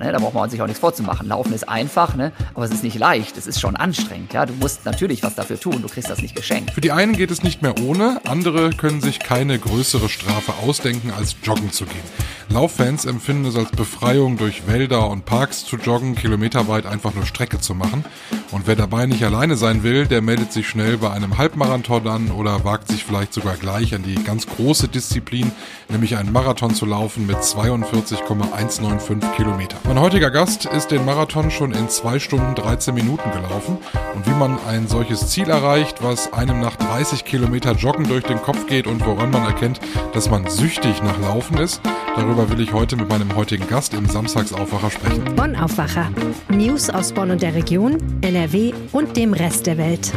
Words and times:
Ne? 0.00 0.12
Da 0.12 0.18
braucht 0.18 0.34
man 0.34 0.50
sich 0.50 0.60
auch 0.62 0.66
nichts 0.66 0.80
vorzumachen. 0.80 1.28
Laufen 1.28 1.52
ist 1.52 1.68
einfach, 1.68 2.16
ne? 2.16 2.32
aber 2.54 2.64
es 2.64 2.70
ist 2.70 2.82
nicht 2.82 2.98
leicht. 2.98 3.36
Es 3.36 3.46
ist 3.46 3.60
schon 3.60 3.76
anstrengend. 3.76 4.32
Ja? 4.32 4.46
Du 4.46 4.54
musst 4.54 4.84
natürlich 4.84 5.22
was 5.22 5.34
dafür 5.34 5.60
tun. 5.60 5.82
Du 5.82 5.88
kriegst 5.88 6.10
das 6.10 6.22
nicht 6.22 6.34
geschenkt. 6.34 6.72
Für 6.72 6.80
die 6.80 6.90
einen 6.90 7.12
geht 7.12 7.30
es 7.30 7.42
nicht 7.42 7.62
mehr 7.62 7.74
ohne. 7.80 8.20
Andere 8.26 8.70
können 8.70 9.00
sich 9.00 9.20
keine 9.20 9.58
größere 9.58 10.08
Strafe 10.08 10.54
ausdenken, 10.66 11.12
als 11.16 11.36
joggen 11.42 11.70
zu 11.70 11.84
gehen. 11.84 12.02
Lauffans 12.52 13.04
empfinden 13.04 13.44
es 13.44 13.54
als 13.54 13.70
Befreiung, 13.70 14.36
durch 14.36 14.66
Wälder 14.66 15.08
und 15.08 15.24
Parks 15.24 15.64
zu 15.64 15.76
joggen, 15.76 16.16
kilometerweit 16.16 16.84
einfach 16.84 17.14
nur 17.14 17.24
Strecke 17.24 17.60
zu 17.60 17.76
machen. 17.76 18.04
Und 18.50 18.66
wer 18.66 18.74
dabei 18.74 19.06
nicht 19.06 19.22
alleine 19.22 19.54
sein 19.54 19.84
will, 19.84 20.08
der 20.08 20.20
meldet 20.20 20.52
sich 20.52 20.68
schnell 20.68 20.96
bei 20.96 21.10
einem 21.12 21.38
Halbmarathon 21.38 22.08
an 22.08 22.30
oder 22.32 22.64
wagt 22.64 22.88
sich 22.88 23.04
vielleicht 23.04 23.32
sogar 23.32 23.54
gleich 23.54 23.94
an 23.94 24.02
die 24.02 24.16
ganz 24.16 24.48
große 24.48 24.88
Disziplin, 24.88 25.52
nämlich 25.88 26.16
einen 26.16 26.32
Marathon 26.32 26.74
zu 26.74 26.86
laufen 26.86 27.24
mit 27.28 27.44
42,195 27.44 29.36
Kilometer. 29.36 29.76
Mein 29.90 30.02
heutiger 30.02 30.30
Gast 30.30 30.66
ist 30.66 30.92
den 30.92 31.04
Marathon 31.04 31.50
schon 31.50 31.72
in 31.72 31.88
2 31.88 32.20
Stunden 32.20 32.54
13 32.54 32.94
Minuten 32.94 33.28
gelaufen. 33.32 33.76
Und 34.14 34.24
wie 34.24 34.38
man 34.38 34.56
ein 34.68 34.86
solches 34.86 35.30
Ziel 35.30 35.50
erreicht, 35.50 36.00
was 36.00 36.32
einem 36.32 36.60
nach 36.60 36.76
30 36.76 37.24
Kilometer 37.24 37.72
Joggen 37.72 38.06
durch 38.06 38.22
den 38.22 38.40
Kopf 38.40 38.68
geht 38.68 38.86
und 38.86 39.04
woran 39.04 39.32
man 39.32 39.44
erkennt, 39.44 39.80
dass 40.12 40.30
man 40.30 40.48
süchtig 40.48 41.02
nach 41.02 41.18
Laufen 41.20 41.58
ist, 41.58 41.80
darüber 42.14 42.48
will 42.50 42.60
ich 42.60 42.72
heute 42.72 42.94
mit 42.94 43.08
meinem 43.08 43.34
heutigen 43.34 43.66
Gast 43.66 43.92
im 43.92 44.06
Samstagsaufwacher 44.06 44.92
sprechen. 44.92 45.24
Bonn 45.34 45.56
Aufwacher. 45.56 46.08
News 46.50 46.88
aus 46.88 47.10
Bonn 47.10 47.32
und 47.32 47.42
der 47.42 47.56
Region, 47.56 47.98
NRW 48.20 48.72
und 48.92 49.16
dem 49.16 49.32
Rest 49.32 49.66
der 49.66 49.76
Welt. 49.76 50.12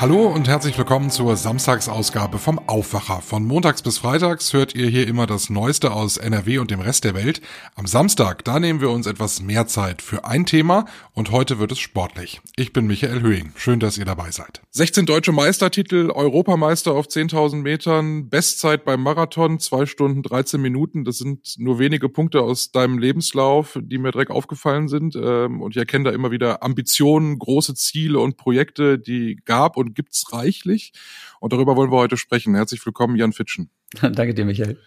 Hallo 0.00 0.28
und 0.28 0.48
herzlich 0.48 0.78
willkommen 0.78 1.10
zur 1.10 1.36
Samstagsausgabe 1.36 2.38
vom 2.38 2.58
Aufwacher. 2.58 3.20
Von 3.20 3.44
montags 3.44 3.82
bis 3.82 3.98
freitags 3.98 4.54
hört 4.54 4.74
ihr 4.74 4.86
hier 4.86 5.06
immer 5.06 5.26
das 5.26 5.50
Neueste 5.50 5.92
aus 5.92 6.16
NRW 6.16 6.56
und 6.56 6.70
dem 6.70 6.80
Rest 6.80 7.04
der 7.04 7.12
Welt. 7.12 7.42
Am 7.74 7.86
Samstag, 7.86 8.42
da 8.46 8.58
nehmen 8.58 8.80
wir 8.80 8.88
uns 8.88 9.06
etwas 9.06 9.42
mehr 9.42 9.66
Zeit 9.66 10.00
für 10.00 10.24
ein 10.24 10.46
Thema 10.46 10.86
und 11.12 11.32
heute 11.32 11.58
wird 11.58 11.72
es 11.72 11.80
sportlich. 11.80 12.40
Ich 12.56 12.72
bin 12.72 12.86
Michael 12.86 13.20
Höhing. 13.20 13.52
Schön, 13.56 13.78
dass 13.78 13.98
ihr 13.98 14.06
dabei 14.06 14.30
seid. 14.30 14.62
16 14.70 15.04
deutsche 15.04 15.32
Meistertitel, 15.32 16.10
Europameister 16.10 16.92
auf 16.92 17.06
10.000 17.06 17.56
Metern, 17.56 18.30
Bestzeit 18.30 18.86
beim 18.86 19.02
Marathon, 19.02 19.58
2 19.58 19.84
Stunden 19.84 20.22
13 20.22 20.62
Minuten. 20.62 21.04
Das 21.04 21.18
sind 21.18 21.56
nur 21.58 21.78
wenige 21.78 22.08
Punkte 22.08 22.40
aus 22.40 22.72
deinem 22.72 22.96
Lebenslauf, 22.98 23.78
die 23.82 23.98
mir 23.98 24.12
direkt 24.12 24.30
aufgefallen 24.30 24.88
sind. 24.88 25.14
Ähm, 25.14 25.60
und 25.60 25.72
ich 25.72 25.76
erkenne 25.76 26.04
da 26.04 26.10
immer 26.12 26.30
wieder 26.30 26.62
Ambitionen, 26.62 27.38
große 27.38 27.74
Ziele 27.74 28.18
und 28.18 28.38
Projekte, 28.38 28.98
die 28.98 29.36
gab 29.44 29.76
und 29.76 29.89
gibt's 29.94 30.32
reichlich. 30.32 30.92
Und 31.40 31.52
darüber 31.52 31.76
wollen 31.76 31.90
wir 31.90 31.98
heute 31.98 32.16
sprechen. 32.16 32.54
Herzlich 32.54 32.84
willkommen, 32.84 33.16
Jan 33.16 33.32
Fitschen. 33.32 33.70
Danke 34.00 34.34
dir, 34.34 34.44
Michael. 34.44 34.78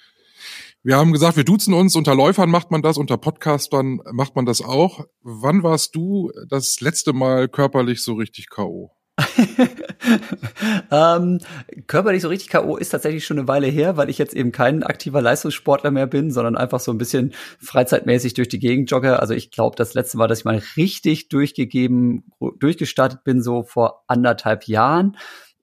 Wir 0.86 0.98
haben 0.98 1.14
gesagt, 1.14 1.38
wir 1.38 1.46
duzen 1.46 1.74
uns. 1.74 1.96
Unter 1.96 2.14
Läufern 2.14 2.50
macht 2.50 2.70
man 2.70 2.82
das, 2.82 2.98
unter 2.98 3.18
Podcastern 3.18 4.02
macht 4.12 4.36
man 4.36 4.46
das 4.46 4.62
auch. 4.62 5.06
Wann 5.22 5.64
warst 5.64 5.96
du 5.96 6.32
das 6.50 6.82
letzte 6.82 7.14
Mal 7.14 7.48
körperlich 7.48 8.04
so 8.04 8.16
richtig 8.16 8.50
K.O.? 8.50 8.92
ähm, 10.92 11.40
körperlich 11.86 12.24
so 12.24 12.30
richtig 12.30 12.50
K.O. 12.50 12.78
ist 12.78 12.90
tatsächlich 12.90 13.26
schon 13.26 13.38
eine 13.38 13.48
Weile 13.48 13.68
her, 13.68 13.96
weil 13.96 14.10
ich 14.10 14.18
jetzt 14.18 14.34
eben 14.34 14.52
kein 14.52 14.82
aktiver 14.84 15.22
Leistungssportler 15.22 15.92
mehr 15.92 16.08
bin, 16.08 16.32
sondern 16.32 16.58
einfach 16.58 16.80
so 16.80 16.92
ein 16.92 16.98
bisschen 16.98 17.34
freizeitmäßig 17.60 18.34
durch 18.34 18.50
die 18.50 18.60
Gegend 18.60 18.90
jogge. 18.90 19.20
Also 19.20 19.34
ich 19.34 19.52
glaube, 19.52 19.76
das 19.76 19.94
letzte 19.94 20.18
Mal, 20.18 20.28
dass 20.28 20.40
ich 20.40 20.46
mal 20.46 20.62
richtig 20.78 21.30
durchgegeben, 21.30 22.32
durchgestartet 22.60 23.24
bin, 23.24 23.42
so 23.42 23.64
vor 23.64 24.04
anderthalb 24.08 24.68
Jahren. 24.68 25.16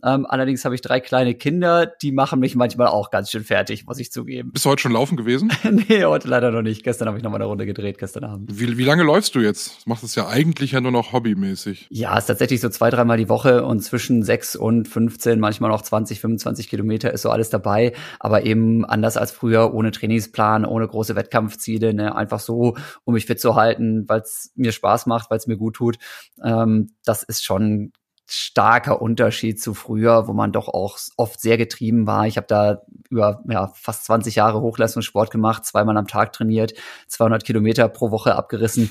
Ähm, 0.04 0.26
allerdings 0.26 0.64
habe 0.64 0.74
ich 0.74 0.80
drei 0.80 1.00
kleine 1.00 1.34
Kinder, 1.34 1.86
die 1.86 2.12
machen 2.12 2.40
mich 2.40 2.54
manchmal 2.54 2.88
auch 2.88 3.10
ganz 3.10 3.30
schön 3.30 3.44
fertig, 3.44 3.86
muss 3.86 3.98
ich 3.98 4.10
zugeben. 4.10 4.52
Bist 4.52 4.64
du 4.64 4.70
heute 4.70 4.82
schon 4.82 4.92
laufen 4.92 5.16
gewesen? 5.16 5.52
nee, 5.88 6.04
heute 6.04 6.28
leider 6.28 6.50
noch 6.50 6.62
nicht. 6.62 6.82
Gestern 6.82 7.08
habe 7.08 7.18
ich 7.18 7.24
noch 7.24 7.30
mal 7.30 7.36
eine 7.36 7.46
Runde 7.46 7.66
gedreht, 7.66 7.98
gestern 7.98 8.24
Abend. 8.24 8.58
Wie, 8.58 8.78
wie 8.78 8.84
lange 8.84 9.02
läufst 9.02 9.34
du 9.34 9.40
jetzt? 9.40 9.84
Du 9.84 9.90
machst 9.90 10.04
es 10.04 10.14
ja 10.14 10.28
eigentlich 10.28 10.72
ja 10.72 10.80
nur 10.80 10.92
noch 10.92 11.12
hobbymäßig. 11.12 11.86
Ja, 11.90 12.16
ist 12.16 12.26
tatsächlich 12.26 12.60
so 12.60 12.68
zwei, 12.68 12.90
dreimal 12.90 13.16
die 13.16 13.28
Woche 13.28 13.64
und 13.64 13.80
zwischen 13.80 14.22
sechs 14.22 14.56
und 14.56 14.88
15, 14.88 15.38
manchmal 15.40 15.70
noch 15.70 15.82
20, 15.82 16.20
25 16.20 16.68
Kilometer 16.68 17.12
ist 17.12 17.22
so 17.22 17.30
alles 17.30 17.50
dabei. 17.50 17.92
Aber 18.18 18.44
eben 18.44 18.84
anders 18.84 19.16
als 19.16 19.30
früher, 19.30 19.74
ohne 19.74 19.90
Trainingsplan, 19.90 20.64
ohne 20.64 20.86
große 20.86 21.16
Wettkampfziele, 21.16 21.94
ne? 21.94 22.14
einfach 22.14 22.40
so, 22.40 22.76
um 23.04 23.14
mich 23.14 23.26
fit 23.26 23.40
zu 23.40 23.54
halten, 23.54 24.08
weil 24.08 24.20
es 24.20 24.52
mir 24.54 24.72
Spaß 24.72 25.06
macht, 25.06 25.30
weil 25.30 25.38
es 25.38 25.46
mir 25.46 25.56
gut 25.56 25.74
tut. 25.74 25.98
Ähm, 26.42 26.94
das 27.04 27.22
ist 27.22 27.44
schon 27.44 27.92
starker 28.32 29.02
Unterschied 29.02 29.60
zu 29.60 29.74
früher, 29.74 30.28
wo 30.28 30.32
man 30.32 30.52
doch 30.52 30.68
auch 30.68 30.98
oft 31.16 31.40
sehr 31.40 31.58
getrieben 31.58 32.06
war. 32.06 32.26
Ich 32.26 32.36
habe 32.36 32.46
da 32.46 32.82
über 33.08 33.42
ja, 33.48 33.72
fast 33.74 34.04
20 34.04 34.36
Jahre 34.36 34.60
Hochleistungssport 34.60 35.30
gemacht, 35.30 35.64
zweimal 35.64 35.96
am 35.96 36.06
Tag 36.06 36.32
trainiert, 36.32 36.74
200 37.08 37.44
Kilometer 37.44 37.88
pro 37.88 38.10
Woche 38.10 38.36
abgerissen. 38.36 38.90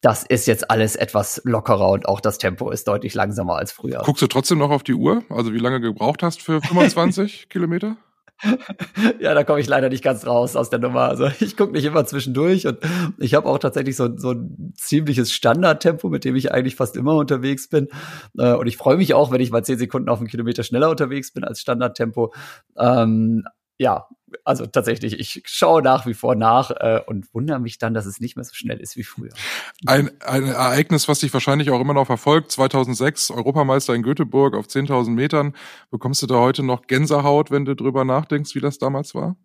Das 0.00 0.24
ist 0.24 0.46
jetzt 0.46 0.70
alles 0.70 0.96
etwas 0.96 1.42
lockerer 1.44 1.90
und 1.90 2.08
auch 2.08 2.20
das 2.20 2.38
Tempo 2.38 2.70
ist 2.70 2.88
deutlich 2.88 3.14
langsamer 3.14 3.56
als 3.56 3.72
früher. 3.72 4.02
Guckst 4.04 4.22
du 4.22 4.26
trotzdem 4.26 4.58
noch 4.58 4.70
auf 4.70 4.82
die 4.82 4.94
Uhr? 4.94 5.22
Also 5.28 5.52
wie 5.52 5.58
lange 5.58 5.80
gebraucht 5.80 6.22
hast 6.22 6.42
für 6.42 6.60
25 6.60 7.48
Kilometer? 7.50 7.96
ja, 9.20 9.34
da 9.34 9.44
komme 9.44 9.60
ich 9.60 9.66
leider 9.66 9.88
nicht 9.88 10.02
ganz 10.02 10.26
raus 10.26 10.56
aus 10.56 10.70
der 10.70 10.78
Nummer. 10.78 11.02
Also 11.02 11.28
ich 11.40 11.56
gucke 11.56 11.72
nicht 11.72 11.84
immer 11.84 12.04
zwischendurch 12.04 12.66
und 12.66 12.78
ich 13.18 13.34
habe 13.34 13.48
auch 13.48 13.58
tatsächlich 13.58 13.96
so, 13.96 14.16
so 14.16 14.32
ein 14.32 14.72
ziemliches 14.76 15.32
Standardtempo, 15.32 16.08
mit 16.08 16.24
dem 16.24 16.36
ich 16.36 16.52
eigentlich 16.52 16.76
fast 16.76 16.96
immer 16.96 17.14
unterwegs 17.16 17.68
bin. 17.68 17.88
Äh, 18.38 18.54
und 18.54 18.66
ich 18.66 18.76
freue 18.76 18.96
mich 18.96 19.14
auch, 19.14 19.30
wenn 19.30 19.40
ich 19.40 19.50
mal 19.50 19.64
zehn 19.64 19.78
Sekunden 19.78 20.08
auf 20.08 20.18
einen 20.18 20.28
Kilometer 20.28 20.62
schneller 20.62 20.90
unterwegs 20.90 21.32
bin 21.32 21.44
als 21.44 21.60
Standardtempo. 21.60 22.32
Ähm, 22.76 23.44
ja, 23.82 24.06
also 24.44 24.66
tatsächlich, 24.66 25.18
ich 25.18 25.42
schaue 25.44 25.82
nach 25.82 26.06
wie 26.06 26.14
vor 26.14 26.34
nach 26.34 26.70
äh, 26.70 27.00
und 27.06 27.34
wundere 27.34 27.58
mich 27.58 27.78
dann, 27.78 27.92
dass 27.92 28.06
es 28.06 28.20
nicht 28.20 28.36
mehr 28.36 28.44
so 28.44 28.54
schnell 28.54 28.78
ist 28.78 28.96
wie 28.96 29.02
früher. 29.02 29.32
Ein, 29.86 30.10
ein 30.20 30.44
Ereignis, 30.46 31.08
was 31.08 31.18
dich 31.18 31.32
wahrscheinlich 31.34 31.70
auch 31.70 31.80
immer 31.80 31.94
noch 31.94 32.06
verfolgt, 32.06 32.52
2006 32.52 33.30
Europameister 33.30 33.94
in 33.94 34.02
Göteborg 34.02 34.54
auf 34.54 34.66
10.000 34.66 35.10
Metern. 35.10 35.54
Bekommst 35.90 36.22
du 36.22 36.26
da 36.26 36.36
heute 36.36 36.62
noch 36.62 36.86
Gänsehaut, 36.86 37.50
wenn 37.50 37.64
du 37.64 37.74
drüber 37.74 38.04
nachdenkst, 38.04 38.54
wie 38.54 38.60
das 38.60 38.78
damals 38.78 39.14
war? 39.14 39.36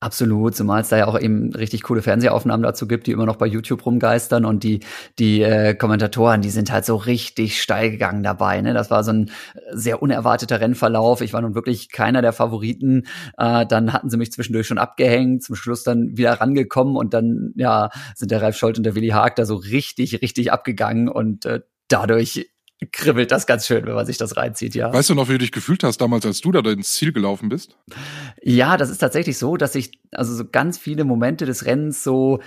Absolut, 0.00 0.54
zumal 0.54 0.82
es 0.82 0.90
da 0.90 0.96
ja 0.96 1.08
auch 1.08 1.18
eben 1.18 1.52
richtig 1.52 1.82
coole 1.82 2.02
Fernsehaufnahmen 2.02 2.62
dazu 2.62 2.86
gibt, 2.86 3.08
die 3.08 3.10
immer 3.10 3.26
noch 3.26 3.34
bei 3.34 3.46
YouTube 3.46 3.84
rumgeistern 3.84 4.44
und 4.44 4.62
die 4.62 4.78
die 5.18 5.42
äh, 5.42 5.74
Kommentatoren, 5.74 6.40
die 6.40 6.50
sind 6.50 6.70
halt 6.70 6.84
so 6.84 6.94
richtig 6.94 7.60
steil 7.60 7.90
gegangen 7.90 8.22
dabei. 8.22 8.60
Ne? 8.60 8.74
Das 8.74 8.92
war 8.92 9.02
so 9.02 9.10
ein 9.10 9.32
sehr 9.72 10.00
unerwarteter 10.00 10.60
Rennverlauf. 10.60 11.20
Ich 11.20 11.32
war 11.32 11.40
nun 11.40 11.56
wirklich 11.56 11.90
keiner 11.90 12.22
der 12.22 12.32
Favoriten. 12.32 13.08
Äh, 13.38 13.66
dann 13.66 13.92
hatten 13.92 14.08
sie 14.08 14.18
mich 14.18 14.30
zwischendurch 14.30 14.68
schon 14.68 14.78
abgehängt, 14.78 15.42
zum 15.42 15.56
Schluss 15.56 15.82
dann 15.82 16.16
wieder 16.16 16.34
rangekommen 16.34 16.94
und 16.94 17.12
dann 17.12 17.52
ja 17.56 17.90
sind 18.14 18.30
der 18.30 18.40
Ralf 18.40 18.56
Scholz 18.56 18.78
und 18.78 18.84
der 18.84 18.94
Willi 18.94 19.08
Haag 19.08 19.34
da 19.34 19.46
so 19.46 19.56
richtig 19.56 20.22
richtig 20.22 20.52
abgegangen 20.52 21.08
und 21.08 21.44
äh, 21.44 21.62
dadurch 21.88 22.48
kribbelt 22.92 23.32
das 23.32 23.46
ganz 23.46 23.66
schön, 23.66 23.86
wenn 23.86 23.94
man 23.94 24.06
sich 24.06 24.18
das 24.18 24.36
reinzieht, 24.36 24.74
ja. 24.74 24.92
Weißt 24.92 25.10
du 25.10 25.14
noch, 25.14 25.28
wie 25.28 25.32
du 25.32 25.38
dich 25.38 25.52
gefühlt 25.52 25.82
hast 25.82 26.00
damals, 26.00 26.24
als 26.24 26.40
du 26.40 26.52
da 26.52 26.60
ins 26.60 26.92
Ziel 26.92 27.12
gelaufen 27.12 27.48
bist? 27.48 27.76
Ja, 28.42 28.76
das 28.76 28.90
ist 28.90 28.98
tatsächlich 28.98 29.38
so, 29.38 29.56
dass 29.56 29.72
sich 29.72 29.98
also 30.12 30.34
so 30.34 30.44
ganz 30.44 30.78
viele 30.78 31.04
Momente 31.04 31.44
des 31.44 31.66
Rennens 31.66 32.04
so 32.04 32.40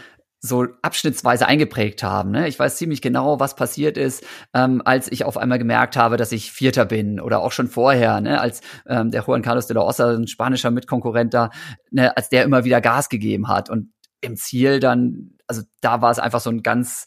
so 0.43 0.65
abschnittsweise 0.81 1.45
eingeprägt 1.45 2.01
haben. 2.01 2.31
Ne? 2.31 2.47
Ich 2.47 2.57
weiß 2.57 2.75
ziemlich 2.77 3.03
genau, 3.03 3.39
was 3.39 3.55
passiert 3.55 3.95
ist, 3.95 4.25
ähm, 4.55 4.81
als 4.83 5.11
ich 5.11 5.23
auf 5.23 5.37
einmal 5.37 5.59
gemerkt 5.59 5.95
habe, 5.95 6.17
dass 6.17 6.31
ich 6.31 6.51
Vierter 6.51 6.85
bin 6.85 7.19
oder 7.19 7.41
auch 7.41 7.51
schon 7.51 7.67
vorher, 7.67 8.21
ne? 8.21 8.41
als 8.41 8.61
ähm, 8.87 9.11
der 9.11 9.23
Juan 9.23 9.43
Carlos 9.43 9.67
de 9.67 9.75
la 9.75 9.83
Ossa, 9.83 10.15
ein 10.15 10.27
spanischer 10.27 10.71
Mitkonkurrent 10.71 11.35
da, 11.35 11.51
ne? 11.91 12.17
als 12.17 12.29
der 12.29 12.43
immer 12.43 12.63
wieder 12.63 12.81
Gas 12.81 13.07
gegeben 13.07 13.49
hat 13.49 13.69
und 13.69 13.93
im 14.21 14.35
Ziel 14.35 14.79
dann, 14.79 15.37
also 15.45 15.61
da 15.79 16.01
war 16.01 16.09
es 16.09 16.17
einfach 16.17 16.41
so 16.41 16.49
ein 16.49 16.63
ganz 16.63 17.05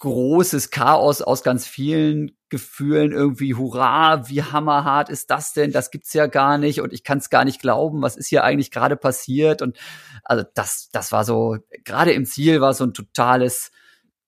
großes 0.00 0.70
Chaos 0.70 1.22
aus 1.22 1.42
ganz 1.42 1.66
vielen 1.66 2.32
Gefühlen 2.48 3.12
irgendwie, 3.12 3.54
hurra, 3.54 4.28
wie 4.28 4.42
hammerhart 4.42 5.10
ist 5.10 5.30
das 5.30 5.52
denn? 5.52 5.72
Das 5.72 5.90
gibt's 5.90 6.12
ja 6.14 6.26
gar 6.26 6.56
nicht 6.56 6.80
und 6.80 6.92
ich 6.92 7.04
kann 7.04 7.18
es 7.18 7.30
gar 7.30 7.44
nicht 7.44 7.60
glauben, 7.60 8.00
was 8.00 8.16
ist 8.16 8.28
hier 8.28 8.44
eigentlich 8.44 8.70
gerade 8.70 8.96
passiert? 8.96 9.60
Und 9.60 9.76
also 10.24 10.44
das, 10.54 10.88
das 10.92 11.12
war 11.12 11.24
so, 11.24 11.58
gerade 11.84 12.12
im 12.12 12.24
Ziel 12.24 12.60
war 12.60 12.72
so 12.72 12.84
ein 12.84 12.94
totales 12.94 13.70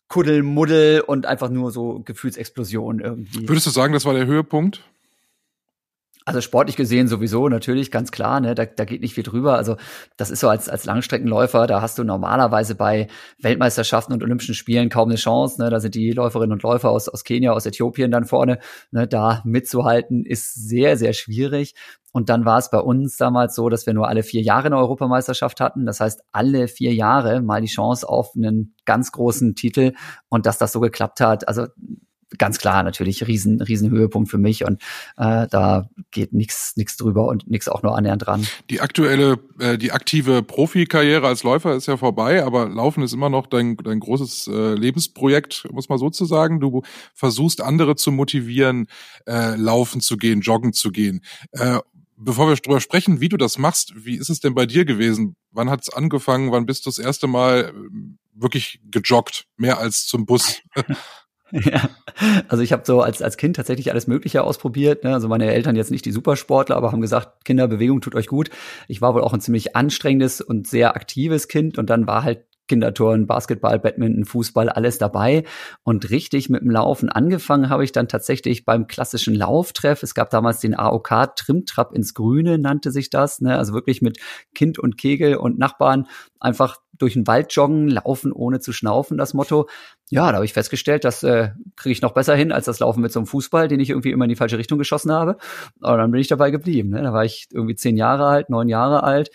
Kuddelmuddel 0.09 1.03
und 1.03 1.25
einfach 1.25 1.49
nur 1.49 1.71
so 1.71 2.01
Gefühlsexplosion 2.01 3.01
irgendwie. 3.01 3.49
Würdest 3.49 3.67
du 3.67 3.71
sagen, 3.71 3.93
das 3.93 4.05
war 4.05 4.13
der 4.13 4.27
Höhepunkt? 4.27 4.83
Also 6.31 6.43
sportlich 6.43 6.77
gesehen 6.77 7.09
sowieso, 7.09 7.49
natürlich, 7.49 7.91
ganz 7.91 8.13
klar, 8.13 8.41
ne, 8.41 8.55
da, 8.55 8.65
da 8.65 8.85
geht 8.85 9.01
nicht 9.01 9.15
viel 9.15 9.25
drüber. 9.25 9.57
Also 9.57 9.75
das 10.17 10.31
ist 10.31 10.39
so 10.39 10.49
als, 10.49 10.69
als 10.69 10.85
Langstreckenläufer, 10.85 11.67
da 11.67 11.83
hast 11.83 11.99
du 11.99 12.05
normalerweise 12.05 12.77
bei 12.77 13.09
Weltmeisterschaften 13.41 14.13
und 14.13 14.23
Olympischen 14.23 14.55
Spielen 14.55 14.91
kaum 14.91 15.09
eine 15.09 15.17
Chance. 15.17 15.61
Ne? 15.61 15.71
Da 15.71 15.81
sind 15.81 15.97
die 15.97 16.13
Läuferinnen 16.13 16.53
und 16.53 16.63
Läufer 16.63 16.91
aus, 16.91 17.09
aus 17.09 17.25
Kenia, 17.25 17.51
aus 17.51 17.67
Äthiopien 17.67 18.13
dann 18.13 18.27
vorne. 18.27 18.61
Ne? 18.93 19.09
Da 19.09 19.43
mitzuhalten 19.45 20.25
ist 20.25 20.55
sehr, 20.55 20.97
sehr 20.97 21.15
schwierig. 21.15 21.75
Und 22.13 22.29
dann 22.29 22.45
war 22.45 22.59
es 22.59 22.71
bei 22.71 22.79
uns 22.79 23.17
damals 23.17 23.57
so, 23.57 23.69
dass 23.69 23.87
wir 23.87 23.95
nur 23.95 24.07
alle 24.07 24.23
vier 24.23 24.43
Jahre 24.43 24.67
eine 24.67 24.77
Europameisterschaft 24.77 25.59
hatten. 25.59 25.85
Das 25.85 25.99
heißt, 25.99 26.23
alle 26.31 26.69
vier 26.69 26.95
Jahre 26.95 27.43
mal 27.43 27.61
die 27.61 27.67
Chance 27.67 28.09
auf 28.09 28.37
einen 28.37 28.77
ganz 28.85 29.11
großen 29.11 29.57
Titel 29.57 29.95
und 30.29 30.47
dass 30.47 30.59
das 30.59 30.71
so 30.71 30.79
geklappt 30.79 31.21
hat. 31.21 31.49
Also 31.49 31.67
ganz 32.39 32.59
klar 32.59 32.83
natürlich 32.83 33.27
riesen, 33.27 33.61
riesen 33.61 33.91
Höhepunkt 33.91 34.31
für 34.31 34.39
mich 34.39 34.65
und 34.65 34.83
äh, 35.17 35.47
da 35.49 35.89
geht 36.11 36.33
nichts 36.33 36.77
nichts 36.77 36.97
drüber 36.97 37.27
und 37.27 37.51
nichts 37.51 37.69
auch 37.69 37.83
nur 37.83 37.97
annähernd 37.97 38.27
dran. 38.27 38.47
Die 38.71 38.81
aktuelle, 38.81 39.39
äh, 39.59 39.79
die 39.79 39.93
aktive 39.93 40.43
Profikarriere 40.43 41.27
als 41.27 41.43
Läufer 41.43 41.75
ist 41.75 41.87
ja 41.87 41.97
vorbei, 41.97 42.45
aber 42.45 42.69
Laufen 42.69 43.03
ist 43.03 43.13
immer 43.13 43.31
noch 43.31 43.47
dein, 43.47 43.77
dein 43.77 44.01
großes 44.01 44.49
äh, 44.49 44.75
Lebensprojekt, 44.75 45.69
muss 45.73 45.89
man 45.89 45.99
so 45.99 46.11
zu 46.11 46.25
sagen. 46.25 46.61
Du 46.61 46.83
versuchst 47.15 47.61
andere 47.61 47.97
zu 47.97 48.13
motivieren, 48.13 48.87
äh, 49.27 49.57
laufen 49.57 50.01
zu 50.01 50.17
gehen, 50.17 50.41
joggen 50.41 50.73
zu 50.73 50.91
gehen. 50.91 51.23
Äh, 51.53 51.79
bevor 52.17 52.49
wir 52.49 52.57
darüber 52.57 52.81
sprechen, 52.81 53.21
wie 53.21 53.29
du 53.29 53.37
das 53.37 53.59
machst, 53.59 53.93
wie 53.97 54.17
ist 54.17 54.31
es 54.31 54.41
denn 54.41 54.55
bei 54.55 54.67
dir 54.67 54.85
gewesen? 54.85 55.37
Wann 55.51 55.71
hat 55.71 55.83
es 55.83 55.91
angefangen? 55.91 56.53
Wann 56.53 56.67
bist 56.67 56.87
du 56.87 56.91
das 56.91 56.99
erste 56.99 57.27
Mal 57.27 57.73
äh, 57.75 58.41
wirklich 58.41 58.81
gejoggt? 58.91 59.47
Mehr 59.57 59.79
als 59.79 60.07
zum 60.07 60.27
Bus? 60.27 60.61
Ja, 61.65 61.91
also 62.49 62.63
ich 62.63 62.73
habe 62.73 62.83
so 62.87 63.01
als, 63.01 63.23
als 63.23 63.37
Kind 63.37 63.57
tatsächlich 63.57 63.91
alles 63.91 64.07
Mögliche 64.07 64.45
ausprobiert. 64.45 65.05
Ne? 65.05 65.13
Also 65.13 65.29
meine 65.29 65.53
Eltern 65.53 65.77
jetzt 65.77 65.91
nicht 65.91 66.05
die 66.05 66.13
Supersportler, 66.13 66.77
aber 66.77 66.93
haben 66.93 67.01
gesagt, 67.01 67.45
Kinder, 67.45 67.69
Bewegung 67.69 68.01
tut 68.01 68.15
euch 68.15 68.29
gut. 68.29 68.51
Ich 68.89 69.01
war 69.01 69.15
wohl 69.15 69.23
auch 69.23 69.33
ein 69.33 69.41
ziemlich 69.41 69.77
anstrengendes 69.77 70.41
und 70.41 70.67
sehr 70.67 70.95
aktives 70.95 71.49
Kind 71.49 71.79
und 71.79 71.91
dann 71.91 72.07
war 72.07 72.23
halt 72.23 72.45
Kindertouren, 72.71 73.27
Basketball, 73.27 73.81
Badminton, 73.81 74.25
Fußball, 74.25 74.69
alles 74.69 74.99
dabei. 74.99 75.43
Und 75.83 76.11
richtig 76.11 76.49
mit 76.51 76.63
dem 76.63 76.71
Laufen 76.71 77.09
angefangen 77.09 77.69
habe 77.69 77.83
ich 77.83 77.91
dann 77.91 78.07
tatsächlich 78.07 78.65
beim 78.65 78.87
klassischen 78.87 79.35
Lauftreff. 79.35 80.05
Es 80.05 80.15
gab 80.15 80.31
damals 80.31 80.61
den 80.61 80.79
AOK 80.79 81.35
Trimtrap 81.35 81.93
ins 81.93 82.15
Grüne, 82.15 82.59
nannte 82.59 82.93
sich 82.93 83.11
das. 83.11 83.41
Ne? 83.41 83.59
Also 83.59 83.75
wirklich 83.75 84.03
mit 84.03 84.21
Kind 84.55 84.79
und 84.79 84.97
Kegel 84.97 85.35
und 85.35 85.59
Nachbarn 85.59 86.07
einfach 86.39 86.77
durch 87.01 87.15
den 87.15 87.27
Wald 87.27 87.53
joggen, 87.53 87.89
laufen 87.89 88.33
ohne 88.33 88.61
zu 88.61 88.73
schnaufen, 88.73 89.19
das 89.19 89.35
Motto. 89.35 89.69
Ja, 90.11 90.29
da 90.29 90.37
habe 90.37 90.45
ich 90.45 90.53
festgestellt, 90.53 91.05
das 91.05 91.23
äh, 91.23 91.51
kriege 91.77 91.93
ich 91.93 92.03
noch 92.03 92.13
besser 92.13 92.35
hin 92.35 92.53
als 92.53 92.67
das 92.67 92.79
Laufen 92.79 93.01
mit 93.01 93.13
so 93.13 93.21
einem 93.21 93.27
Fußball, 93.27 93.69
den 93.69 93.81
ich 93.81 93.91
irgendwie 93.91 94.11
immer 94.11 94.25
in 94.25 94.29
die 94.29 94.37
falsche 94.37 94.59
Richtung 94.59 94.79
geschossen 94.79 95.13
habe. 95.13 95.37
Aber 95.81 95.97
dann 95.97 96.11
bin 96.11 96.21
ich 96.21 96.29
dabei 96.29 96.51
geblieben. 96.51 96.91
Ne? 96.91 97.03
Da 97.03 97.13
war 97.13 97.25
ich 97.25 97.49
irgendwie 97.53 97.75
zehn 97.75 97.97
Jahre 97.97 98.27
alt, 98.27 98.51
neun 98.51 98.69
Jahre 98.69 99.03
alt 99.03 99.31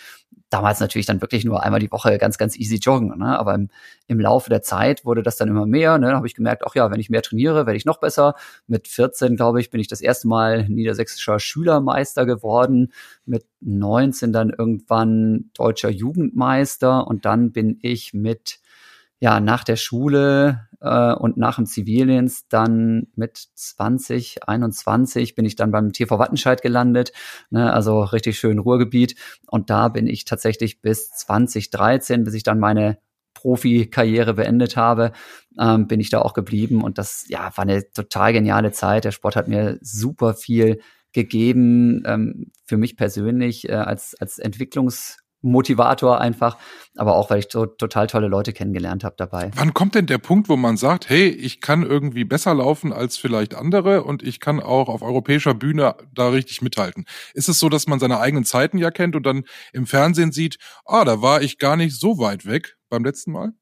damals 0.55 0.79
natürlich 0.79 1.05
dann 1.05 1.19
wirklich 1.19 1.43
nur 1.43 1.63
einmal 1.63 1.81
die 1.81 1.91
Woche 1.91 2.17
ganz, 2.17 2.37
ganz 2.37 2.57
easy 2.57 2.77
joggen. 2.77 3.17
Ne? 3.17 3.37
Aber 3.37 3.53
im, 3.55 3.69
im 4.07 4.21
Laufe 4.21 4.49
der 4.49 4.61
Zeit 4.61 5.03
wurde 5.03 5.21
das 5.21 5.35
dann 5.35 5.49
immer 5.49 5.65
mehr. 5.65 5.97
Ne? 5.97 6.07
Da 6.07 6.15
habe 6.15 6.27
ich 6.27 6.33
gemerkt, 6.33 6.63
ach 6.65 6.75
ja, 6.75 6.89
wenn 6.91 6.99
ich 6.99 7.09
mehr 7.09 7.21
trainiere, 7.21 7.65
werde 7.65 7.75
ich 7.75 7.83
noch 7.83 7.99
besser. 7.99 8.35
Mit 8.65 8.87
14, 8.87 9.35
glaube 9.35 9.59
ich, 9.59 9.69
bin 9.69 9.81
ich 9.81 9.89
das 9.89 9.99
erste 9.99 10.29
Mal 10.29 10.69
niedersächsischer 10.69 11.39
Schülermeister 11.39 12.25
geworden. 12.25 12.93
Mit 13.25 13.45
19 13.59 14.31
dann 14.31 14.49
irgendwann 14.49 15.49
deutscher 15.53 15.89
Jugendmeister. 15.89 17.05
Und 17.05 17.25
dann 17.25 17.51
bin 17.51 17.77
ich 17.81 18.13
mit 18.13 18.59
ja, 19.19 19.41
nach 19.41 19.65
der 19.65 19.75
Schule 19.75 20.64
äh, 20.81 21.13
und 21.13 21.37
nach 21.37 21.55
dem 21.55 21.65
Zivildienst 21.65 22.47
dann 22.49 23.07
mit 23.15 23.37
20, 23.55 24.47
21 24.47 25.35
bin 25.35 25.45
ich 25.45 25.55
dann 25.55 25.71
beim 25.71 25.93
TV 25.93 26.19
Wattenscheid 26.19 26.61
gelandet, 26.61 27.11
ne, 27.49 27.73
also 27.73 28.03
richtig 28.03 28.37
schön 28.37 28.59
Ruhrgebiet. 28.59 29.15
Und 29.47 29.69
da 29.69 29.89
bin 29.89 30.07
ich 30.07 30.25
tatsächlich 30.25 30.81
bis 30.81 31.11
2013, 31.11 32.23
bis 32.23 32.33
ich 32.33 32.43
dann 32.43 32.59
meine 32.59 32.97
Profikarriere 33.33 34.33
beendet 34.33 34.75
habe, 34.75 35.11
ähm, 35.59 35.87
bin 35.87 35.99
ich 35.99 36.09
da 36.09 36.21
auch 36.21 36.33
geblieben. 36.33 36.83
Und 36.83 36.97
das 36.97 37.25
ja, 37.27 37.51
war 37.55 37.63
eine 37.63 37.91
total 37.91 38.33
geniale 38.33 38.71
Zeit. 38.71 39.05
Der 39.05 39.11
Sport 39.11 39.35
hat 39.35 39.47
mir 39.47 39.77
super 39.81 40.33
viel 40.33 40.79
gegeben, 41.13 42.03
ähm, 42.05 42.51
für 42.65 42.77
mich 42.77 42.97
persönlich 42.97 43.69
äh, 43.69 43.73
als, 43.73 44.15
als 44.19 44.41
Entwicklungs- 44.41 45.17
Motivator 45.51 46.19
einfach, 46.19 46.57
aber 46.95 47.15
auch, 47.15 47.29
weil 47.29 47.39
ich 47.39 47.47
so 47.49 47.65
total 47.65 48.07
tolle 48.07 48.27
Leute 48.27 48.53
kennengelernt 48.53 49.03
habe 49.03 49.15
dabei. 49.17 49.51
Wann 49.55 49.73
kommt 49.73 49.95
denn 49.95 50.05
der 50.05 50.17
Punkt, 50.17 50.49
wo 50.49 50.55
man 50.55 50.77
sagt, 50.77 51.09
hey, 51.09 51.27
ich 51.27 51.61
kann 51.61 51.83
irgendwie 51.83 52.23
besser 52.23 52.53
laufen 52.53 52.93
als 52.93 53.17
vielleicht 53.17 53.55
andere 53.55 54.03
und 54.03 54.23
ich 54.23 54.39
kann 54.39 54.59
auch 54.59 54.89
auf 54.89 55.01
europäischer 55.01 55.53
Bühne 55.53 55.95
da 56.13 56.29
richtig 56.29 56.61
mithalten? 56.61 57.05
Ist 57.33 57.49
es 57.49 57.59
so, 57.59 57.69
dass 57.69 57.87
man 57.87 57.99
seine 57.99 58.19
eigenen 58.19 58.45
Zeiten 58.45 58.77
ja 58.77 58.91
kennt 58.91 59.15
und 59.15 59.25
dann 59.25 59.43
im 59.73 59.85
Fernsehen 59.85 60.31
sieht, 60.31 60.57
ah, 60.85 61.05
da 61.05 61.21
war 61.21 61.41
ich 61.41 61.57
gar 61.57 61.77
nicht 61.77 61.99
so 61.99 62.17
weit 62.17 62.45
weg 62.45 62.77
beim 62.89 63.03
letzten 63.03 63.31
Mal? 63.31 63.53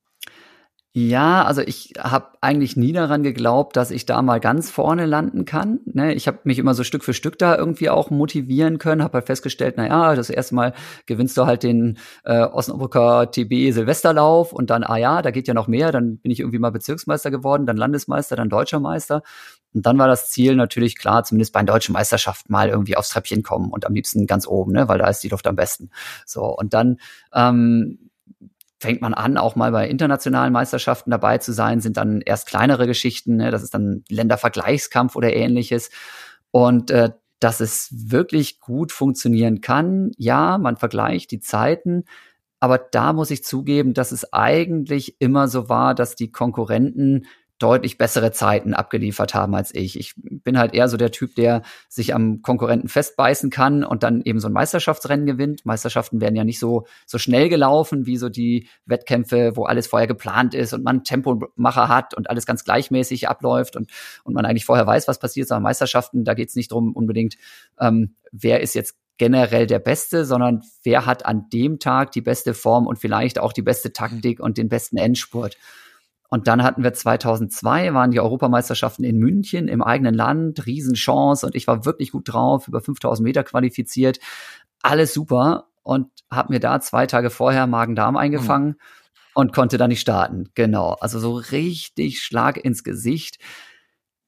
Ja, 0.96 1.44
also 1.44 1.62
ich 1.62 1.94
habe 1.98 2.38
eigentlich 2.42 2.78
nie 2.78 2.94
daran 2.94 3.24
geglaubt, 3.24 3.76
dass 3.76 3.90
ich 3.90 4.06
da 4.06 4.22
mal 4.22 4.40
ganz 4.40 4.70
vorne 4.70 5.08
landen 5.08 5.44
kann. 5.44 5.80
Ne? 5.86 6.14
Ich 6.14 6.28
habe 6.28 6.42
mich 6.44 6.60
immer 6.60 6.76
so 6.76 6.84
Stück 6.84 7.04
für 7.04 7.16
Stück 7.16 7.40
da 7.40 7.58
irgendwie 7.58 7.90
auch 7.90 8.12
motivieren 8.12 8.78
können, 8.78 9.02
habe 9.02 9.16
halt 9.16 9.26
festgestellt, 9.26 9.74
na 9.78 9.88
ja, 9.88 10.14
das 10.14 10.30
erste 10.30 10.54
Mal 10.54 10.74
gewinnst 11.08 11.36
du 11.36 11.48
halt 11.48 11.64
den 11.64 11.98
äh, 12.26 12.44
Osnabrücker 12.44 13.32
TB 13.32 13.72
Silvesterlauf 13.74 14.54
und 14.54 14.70
dann, 14.70 14.84
ah 14.84 14.98
ja, 14.98 15.24
da 15.24 15.32
geht 15.32 15.48
ja 15.48 15.56
noch 15.56 15.68
mehr, 15.68 15.92
dann 15.92 16.18
bin 16.18 16.30
ich 16.30 16.42
irgendwie 16.42 16.60
mal 16.60 16.72
Bezirksmeister 16.72 17.32
geworden, 17.32 17.66
dann 17.66 17.78
Landesmeister, 17.78 18.36
dann 18.36 18.50
Deutscher 18.50 18.80
Meister. 18.80 19.24
Und 19.74 19.88
dann 19.88 19.98
war 19.98 20.08
das 20.08 20.30
Ziel 20.30 20.56
natürlich 20.56 20.96
klar, 20.96 21.24
zumindest 21.24 21.54
bei 21.54 21.62
den 21.62 21.66
deutschen 21.66 21.94
Meisterschaften 21.94 22.54
mal 22.54 22.70
irgendwie 22.70 22.98
aufs 22.98 23.10
Treppchen 23.10 23.42
kommen 23.42 23.72
und 23.72 23.88
am 23.88 23.96
liebsten 23.96 24.28
ganz 24.28 24.46
oben, 24.46 24.74
ne, 24.74 24.88
weil 24.88 25.00
da 25.00 25.08
ist 25.08 25.24
die 25.24 25.30
Luft 25.30 25.48
am 25.48 25.56
besten. 25.56 25.90
So, 26.28 26.46
und 26.46 26.76
dann 26.76 26.98
ähm, 27.34 28.12
fängt 28.84 29.02
man 29.02 29.14
an, 29.14 29.38
auch 29.38 29.56
mal 29.56 29.72
bei 29.72 29.88
internationalen 29.88 30.54
Meisterschaften 30.54 31.10
dabei 31.10 31.40
zu 31.40 31.54
sein, 31.54 31.80
sind 31.82 31.98
dann 31.98 32.22
erst 32.22 32.48
kleinere 32.48 32.86
Geschichten, 32.86 33.38
ne? 33.38 33.50
das 33.50 33.64
ist 33.64 33.74
dann 33.74 34.04
Ländervergleichskampf 34.10 35.16
oder 35.16 35.34
ähnliches. 35.34 35.90
Und 36.52 36.92
äh, 36.92 37.12
dass 37.40 37.60
es 37.62 37.90
wirklich 37.92 38.60
gut 38.60 38.92
funktionieren 38.92 39.62
kann, 39.62 40.12
ja, 40.18 40.58
man 40.58 40.78
vergleicht 40.78 41.32
die 41.32 41.40
Zeiten, 41.40 42.04
aber 42.60 42.78
da 42.78 43.12
muss 43.12 43.32
ich 43.32 43.44
zugeben, 43.44 43.94
dass 43.94 44.12
es 44.12 44.32
eigentlich 44.32 45.20
immer 45.20 45.48
so 45.48 45.68
war, 45.68 45.96
dass 45.96 46.16
die 46.16 46.32
Konkurrenten 46.32 47.26
deutlich 47.60 47.98
bessere 47.98 48.32
Zeiten 48.32 48.74
abgeliefert 48.74 49.34
haben 49.34 49.56
als 49.56 49.74
ich. 49.74 49.98
Ich 49.98 50.14
bin 50.18 50.58
halt 50.58 50.74
eher 50.74 50.90
so 50.90 50.98
der 50.98 51.12
Typ, 51.12 51.36
der 51.36 51.62
sich 51.88 52.14
am 52.14 52.42
Konkurrenten 52.42 52.90
festbeißen 52.90 53.50
kann 53.50 53.84
und 53.84 54.04
dann 54.04 54.22
eben 54.24 54.40
so 54.40 54.48
ein 54.48 54.54
Meisterschaftsrennen 54.54 55.26
gewinnt. 55.26 55.66
Meisterschaften 55.66 56.20
werden 56.20 56.36
ja 56.36 56.44
nicht 56.44 56.60
so, 56.60 56.86
so 57.06 57.18
schnell 57.18 57.50
gelaufen 57.50 58.06
wie 58.06 58.18
so 58.18 58.30
die 58.30 58.68
Wettkämpfe, 58.86 59.56
wo 59.56 59.66
alles 59.66 59.88
vorher 59.88 60.08
geplant 60.08 60.54
ist 60.54 60.74
und 60.74 60.84
man 60.84 61.04
Tempomacher 61.04 61.88
hat 61.88 62.14
und 62.14 62.30
alles 62.30 62.46
ganz 62.46 62.64
gleichmäßig 62.64 63.30
abläuft 63.30 63.76
und, 63.76 63.90
und 64.24 64.34
man 64.34 64.46
eigentlich 64.46 64.66
vorher 64.66 64.88
weiß, 64.88 65.08
was 65.08 65.20
passiert. 65.20 65.48
Sondern 65.48 65.64
Meisterschaften, 65.64 66.26
da 66.26 66.34
geht 66.34 66.50
es 66.50 66.56
nicht 66.56 66.72
drum 66.72 66.94
unbedingt, 66.94 67.38
ähm, 67.80 68.16
wer 68.32 68.62
ist 68.62 68.76
jetzt 68.76 68.98
generell 69.18 69.68
der 69.68 69.80
Beste, 69.80 70.26
sondern 70.26 70.64
wer 70.84 71.06
hat 71.06 71.26
an 71.26 71.48
dem 71.54 71.80
Tag 71.80 72.12
die 72.12 72.22
beste 72.22 72.54
Form 72.54 72.88
und 72.88 72.98
vielleicht 72.98 73.40
auch 73.40 73.54
die 73.54 73.62
beste 73.62 73.94
Taktik 73.94 74.40
und 74.40 74.58
den 74.58 74.70
besten 74.70 74.98
Endspurt. 74.98 75.58
Und 76.34 76.48
dann 76.48 76.64
hatten 76.64 76.82
wir 76.82 76.92
2002, 76.92 77.94
waren 77.94 78.10
die 78.10 78.20
Europameisterschaften 78.20 79.06
in 79.06 79.20
München 79.20 79.68
im 79.68 79.84
eigenen 79.84 80.16
Land, 80.16 80.66
Riesenchance. 80.66 81.46
Und 81.46 81.54
ich 81.54 81.68
war 81.68 81.86
wirklich 81.86 82.12
gut 82.12 82.24
drauf, 82.34 82.68
über 82.68 82.82
5000 82.82 83.24
Meter 83.24 83.44
qualifiziert, 83.44 84.20
alles 84.82 85.14
super. 85.14 85.68
Und 85.84 86.08
habe 86.32 86.52
mir 86.52 86.60
da 86.60 86.80
zwei 86.80 87.06
Tage 87.06 87.30
vorher 87.30 87.68
Magen-Darm 87.68 88.18
eingefangen 88.18 88.70
mhm. 88.70 88.76
und 89.36 89.54
konnte 89.54 89.78
dann 89.78 89.90
nicht 89.90 90.00
starten. 90.00 90.50
Genau, 90.56 90.94
also 90.94 91.20
so 91.20 91.36
richtig 91.36 92.24
Schlag 92.24 92.58
ins 92.58 92.84
Gesicht 92.84 93.38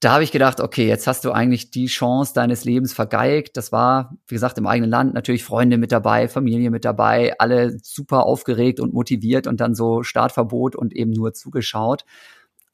da 0.02 0.14
habe 0.14 0.24
ich 0.24 0.32
gedacht, 0.32 0.60
okay, 0.60 0.88
jetzt 0.88 1.08
hast 1.08 1.26
du 1.26 1.32
eigentlich 1.32 1.72
die 1.72 1.88
Chance 1.88 2.34
deines 2.34 2.66
Lebens 2.66 2.94
vergeigt. 2.94 3.58
Das 3.58 3.72
war, 3.72 4.18
wie 4.28 4.36
gesagt, 4.36 4.58
im 4.58 4.68
eigenen 4.68 4.90
Land 4.92 5.14
natürlich 5.14 5.44
Freunde 5.44 5.78
mit 5.78 5.92
dabei, 5.92 6.28
Familie 6.28 6.70
mit 6.70 6.86
dabei, 6.86 7.34
alle 7.40 7.78
super 7.82 8.26
aufgeregt 8.26 8.80
und 8.80 8.94
motiviert 8.94 9.48
und 9.48 9.62
dann 9.62 9.74
so 9.74 10.04
Startverbot 10.04 10.76
und 10.76 10.94
eben 10.94 11.12
nur 11.12 11.34
zugeschaut. 11.34 12.06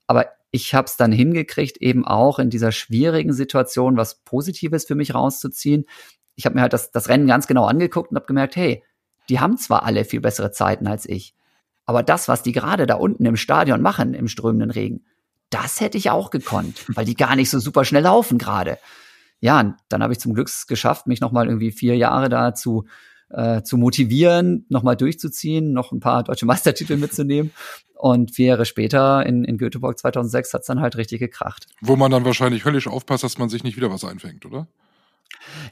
Aber 0.07 0.27
ich 0.51 0.73
habe 0.73 0.85
es 0.85 0.97
dann 0.97 1.11
hingekriegt, 1.11 1.77
eben 1.77 2.05
auch 2.05 2.39
in 2.39 2.49
dieser 2.49 2.71
schwierigen 2.71 3.33
Situation 3.33 3.97
was 3.97 4.23
Positives 4.23 4.85
für 4.85 4.95
mich 4.95 5.13
rauszuziehen. 5.13 5.85
Ich 6.35 6.45
habe 6.45 6.55
mir 6.55 6.61
halt 6.61 6.73
das, 6.73 6.91
das 6.91 7.07
Rennen 7.07 7.27
ganz 7.27 7.47
genau 7.47 7.65
angeguckt 7.65 8.11
und 8.11 8.17
habe 8.17 8.25
gemerkt, 8.25 8.55
hey, 8.55 8.83
die 9.29 9.39
haben 9.39 9.57
zwar 9.57 9.83
alle 9.83 10.03
viel 10.05 10.21
bessere 10.21 10.51
Zeiten 10.51 10.87
als 10.87 11.07
ich, 11.07 11.35
aber 11.85 12.03
das, 12.03 12.27
was 12.27 12.43
die 12.43 12.51
gerade 12.51 12.85
da 12.85 12.95
unten 12.95 13.25
im 13.25 13.35
Stadion 13.35 13.81
machen, 13.81 14.13
im 14.13 14.27
strömenden 14.27 14.71
Regen, 14.71 15.05
das 15.51 15.79
hätte 15.79 15.97
ich 15.97 16.09
auch 16.09 16.31
gekonnt, 16.31 16.85
weil 16.95 17.05
die 17.05 17.15
gar 17.15 17.35
nicht 17.35 17.49
so 17.49 17.59
super 17.59 17.85
schnell 17.85 18.03
laufen 18.03 18.39
gerade. 18.39 18.79
Ja, 19.39 19.75
dann 19.89 20.03
habe 20.03 20.13
ich 20.13 20.19
zum 20.19 20.33
Glück 20.33 20.49
geschafft, 20.67 21.07
mich 21.07 21.21
nochmal 21.21 21.47
irgendwie 21.47 21.71
vier 21.71 21.95
Jahre 21.97 22.29
da 22.29 22.53
zu, 22.55 22.85
äh, 23.29 23.61
zu 23.61 23.77
motivieren, 23.77 24.65
nochmal 24.69 24.95
durchzuziehen, 24.95 25.73
noch 25.73 25.91
ein 25.91 25.99
paar 25.99 26.23
deutsche 26.23 26.45
Meistertitel 26.45 26.97
mitzunehmen. 26.97 27.51
Und 27.95 28.31
vier 28.31 28.47
Jahre 28.47 28.65
später 28.65 29.25
in, 29.25 29.43
in 29.43 29.57
Göteborg 29.57 29.99
2006 29.99 30.53
hat's 30.53 30.67
dann 30.67 30.79
halt 30.79 30.95
richtig 30.95 31.19
gekracht. 31.19 31.67
Wo 31.81 31.95
man 31.95 32.11
dann 32.11 32.25
wahrscheinlich 32.25 32.65
höllisch 32.65 32.87
aufpasst, 32.87 33.23
dass 33.23 33.37
man 33.37 33.49
sich 33.49 33.63
nicht 33.63 33.77
wieder 33.77 33.91
was 33.91 34.03
einfängt, 34.03 34.45
oder? 34.45 34.67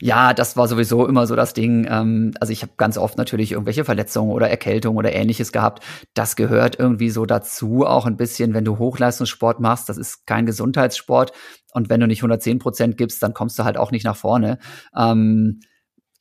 Ja, 0.02 0.34
das 0.34 0.58
war 0.58 0.68
sowieso 0.68 1.06
immer 1.08 1.28
so 1.28 1.36
das 1.36 1.54
Ding. 1.54 1.88
Ähm, 1.90 2.34
also 2.40 2.52
ich 2.54 2.62
habe 2.62 2.74
ganz 2.78 2.98
oft 2.98 3.18
natürlich 3.18 3.52
irgendwelche 3.52 3.86
Verletzungen 3.86 4.32
oder 4.32 4.50
Erkältungen 4.50 4.98
oder 4.98 5.14
ähnliches 5.14 5.52
gehabt. 5.52 5.84
Das 6.14 6.36
gehört 6.36 6.78
irgendwie 6.80 7.10
so 7.10 7.26
dazu, 7.26 7.86
auch 7.86 8.06
ein 8.06 8.18
bisschen, 8.18 8.54
wenn 8.54 8.66
du 8.66 8.78
Hochleistungssport 8.78 9.60
machst. 9.60 9.90
Das 9.90 9.98
ist 9.98 10.26
kein 10.26 10.46
Gesundheitssport. 10.46 11.32
Und 11.74 11.90
wenn 11.90 12.00
du 12.00 12.08
nicht 12.08 12.20
110 12.20 12.60
Prozent 12.60 12.98
gibst, 12.98 13.22
dann 13.22 13.34
kommst 13.34 13.60
du 13.60 13.64
halt 13.64 13.78
auch 13.78 13.92
nicht 13.92 14.06
nach 14.06 14.18
vorne. 14.18 14.60
Ähm, 14.96 15.60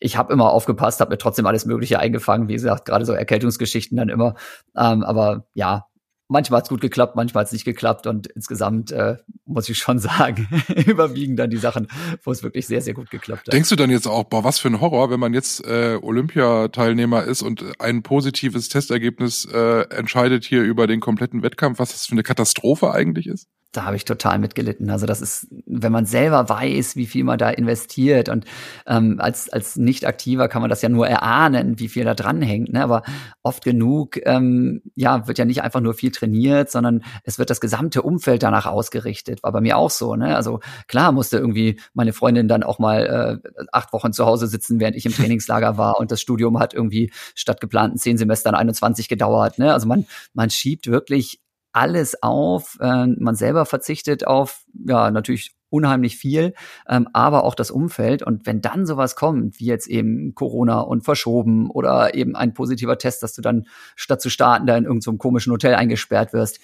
ich 0.00 0.16
habe 0.16 0.32
immer 0.32 0.52
aufgepasst, 0.52 1.00
habe 1.00 1.10
mir 1.10 1.18
trotzdem 1.18 1.46
alles 1.46 1.66
Mögliche 1.66 1.98
eingefangen. 1.98 2.48
Wie 2.48 2.54
gesagt, 2.54 2.84
gerade 2.84 3.04
so 3.04 3.12
Erkältungsgeschichten 3.12 3.96
dann 3.96 4.08
immer. 4.08 4.34
Ähm, 4.76 5.02
aber 5.02 5.46
ja, 5.54 5.86
manchmal 6.28 6.58
hat's 6.58 6.68
gut 6.68 6.80
geklappt, 6.80 7.16
manchmal 7.16 7.42
hat's 7.42 7.52
nicht 7.52 7.64
geklappt 7.64 8.06
und 8.06 8.26
insgesamt 8.28 8.92
äh, 8.92 9.16
muss 9.46 9.68
ich 9.68 9.78
schon 9.78 9.98
sagen, 9.98 10.46
überwiegen 10.86 11.36
dann 11.36 11.50
die 11.50 11.56
Sachen, 11.56 11.88
wo 12.22 12.30
es 12.30 12.42
wirklich 12.42 12.66
sehr, 12.66 12.80
sehr 12.80 12.94
gut 12.94 13.10
geklappt 13.10 13.48
hat. 13.48 13.52
Denkst 13.52 13.70
du 13.70 13.76
dann 13.76 13.90
jetzt 13.90 14.06
auch, 14.06 14.24
boah, 14.24 14.44
was 14.44 14.58
für 14.58 14.68
ein 14.68 14.80
Horror, 14.80 15.10
wenn 15.10 15.20
man 15.20 15.34
jetzt 15.34 15.66
äh, 15.66 15.98
Olympiateilnehmer 16.00 17.24
ist 17.24 17.42
und 17.42 17.64
ein 17.80 18.02
positives 18.02 18.68
Testergebnis 18.68 19.46
äh, 19.46 19.82
entscheidet 19.90 20.44
hier 20.44 20.62
über 20.62 20.86
den 20.86 21.00
kompletten 21.00 21.42
Wettkampf, 21.42 21.78
was 21.78 21.92
das 21.92 22.06
für 22.06 22.12
eine 22.12 22.22
Katastrophe 22.22 22.92
eigentlich 22.92 23.26
ist? 23.26 23.48
Da 23.78 23.84
habe 23.84 23.94
ich 23.94 24.04
total 24.04 24.40
mitgelitten. 24.40 24.90
Also 24.90 25.06
das 25.06 25.20
ist, 25.20 25.46
wenn 25.64 25.92
man 25.92 26.04
selber 26.04 26.48
weiß, 26.48 26.96
wie 26.96 27.06
viel 27.06 27.22
man 27.22 27.38
da 27.38 27.48
investiert 27.48 28.28
und 28.28 28.44
ähm, 28.88 29.20
als 29.20 29.48
als 29.50 29.76
nicht 29.76 30.04
aktiver 30.04 30.48
kann 30.48 30.62
man 30.62 30.68
das 30.68 30.82
ja 30.82 30.88
nur 30.88 31.06
erahnen, 31.06 31.78
wie 31.78 31.86
viel 31.88 32.04
da 32.04 32.14
dran 32.14 32.42
hängt. 32.42 32.72
Ne? 32.72 32.82
Aber 32.82 33.04
oft 33.44 33.62
genug, 33.62 34.18
ähm, 34.26 34.82
ja, 34.96 35.28
wird 35.28 35.38
ja 35.38 35.44
nicht 35.44 35.62
einfach 35.62 35.80
nur 35.80 35.94
viel 35.94 36.10
trainiert, 36.10 36.72
sondern 36.72 37.04
es 37.22 37.38
wird 37.38 37.50
das 37.50 37.60
gesamte 37.60 38.02
Umfeld 38.02 38.42
danach 38.42 38.66
ausgerichtet. 38.66 39.44
War 39.44 39.52
bei 39.52 39.60
mir 39.60 39.76
auch 39.76 39.90
so. 39.90 40.16
Ne? 40.16 40.34
Also 40.34 40.58
klar 40.88 41.12
musste 41.12 41.38
irgendwie 41.38 41.78
meine 41.94 42.12
Freundin 42.12 42.48
dann 42.48 42.64
auch 42.64 42.80
mal 42.80 43.40
äh, 43.46 43.64
acht 43.70 43.92
Wochen 43.92 44.12
zu 44.12 44.26
Hause 44.26 44.48
sitzen, 44.48 44.80
während 44.80 44.96
ich 44.96 45.06
im 45.06 45.12
Trainingslager 45.14 45.78
war 45.78 46.00
und 46.00 46.10
das 46.10 46.20
Studium 46.20 46.58
hat 46.58 46.74
irgendwie 46.74 47.12
statt 47.36 47.60
geplanten 47.60 47.96
zehn 47.96 48.18
Semestern 48.18 48.56
21 48.56 49.08
gedauert. 49.08 49.60
Ne? 49.60 49.72
Also 49.72 49.86
man 49.86 50.04
man 50.34 50.50
schiebt 50.50 50.88
wirklich 50.88 51.40
alles 51.78 52.22
auf. 52.24 52.76
Äh, 52.80 53.06
man 53.06 53.36
selber 53.36 53.64
verzichtet 53.64 54.26
auf, 54.26 54.64
ja, 54.74 55.12
natürlich 55.12 55.54
unheimlich 55.70 56.16
viel, 56.16 56.54
ähm, 56.88 57.08
aber 57.12 57.44
auch 57.44 57.54
das 57.54 57.70
Umfeld. 57.70 58.24
Und 58.24 58.46
wenn 58.46 58.60
dann 58.60 58.84
sowas 58.84 59.14
kommt, 59.14 59.60
wie 59.60 59.66
jetzt 59.66 59.86
eben 59.86 60.34
Corona 60.34 60.80
und 60.80 61.04
verschoben 61.04 61.70
oder 61.70 62.14
eben 62.14 62.34
ein 62.34 62.52
positiver 62.52 62.98
Test, 62.98 63.22
dass 63.22 63.34
du 63.34 63.42
dann 63.42 63.66
statt 63.94 64.20
zu 64.20 64.28
starten 64.28 64.66
da 64.66 64.76
in 64.76 64.84
irgendeinem 64.84 65.14
so 65.14 65.18
komischen 65.18 65.52
Hotel 65.52 65.74
eingesperrt 65.74 66.32
wirst, 66.32 66.58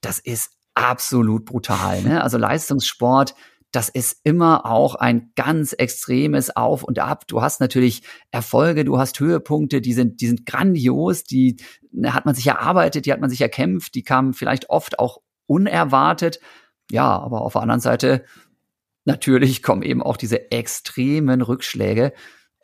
das 0.00 0.20
ist 0.20 0.52
absolut 0.74 1.44
brutal. 1.44 2.02
Ne? 2.02 2.22
Also 2.22 2.38
Leistungssport 2.38 3.34
das 3.72 3.88
ist 3.88 4.20
immer 4.22 4.66
auch 4.66 4.94
ein 4.94 5.32
ganz 5.34 5.72
extremes 5.72 6.54
Auf 6.54 6.84
und 6.84 6.98
Ab. 6.98 7.26
Du 7.26 7.40
hast 7.40 7.60
natürlich 7.60 8.02
Erfolge, 8.30 8.84
du 8.84 8.98
hast 8.98 9.18
Höhepunkte, 9.18 9.80
die 9.80 9.94
sind, 9.94 10.20
die 10.20 10.28
sind 10.28 10.44
grandios, 10.44 11.24
die 11.24 11.56
ne, 11.90 12.14
hat 12.14 12.26
man 12.26 12.34
sich 12.34 12.46
erarbeitet, 12.46 13.06
die 13.06 13.12
hat 13.12 13.20
man 13.20 13.30
sich 13.30 13.40
erkämpft, 13.40 13.94
die 13.94 14.02
kamen 14.02 14.34
vielleicht 14.34 14.68
oft 14.68 14.98
auch 14.98 15.22
unerwartet. 15.46 16.38
Ja, 16.90 17.18
aber 17.18 17.40
auf 17.40 17.54
der 17.54 17.62
anderen 17.62 17.80
Seite 17.80 18.24
natürlich 19.04 19.62
kommen 19.62 19.82
eben 19.82 20.02
auch 20.02 20.18
diese 20.18 20.50
extremen 20.50 21.40
Rückschläge. 21.40 22.12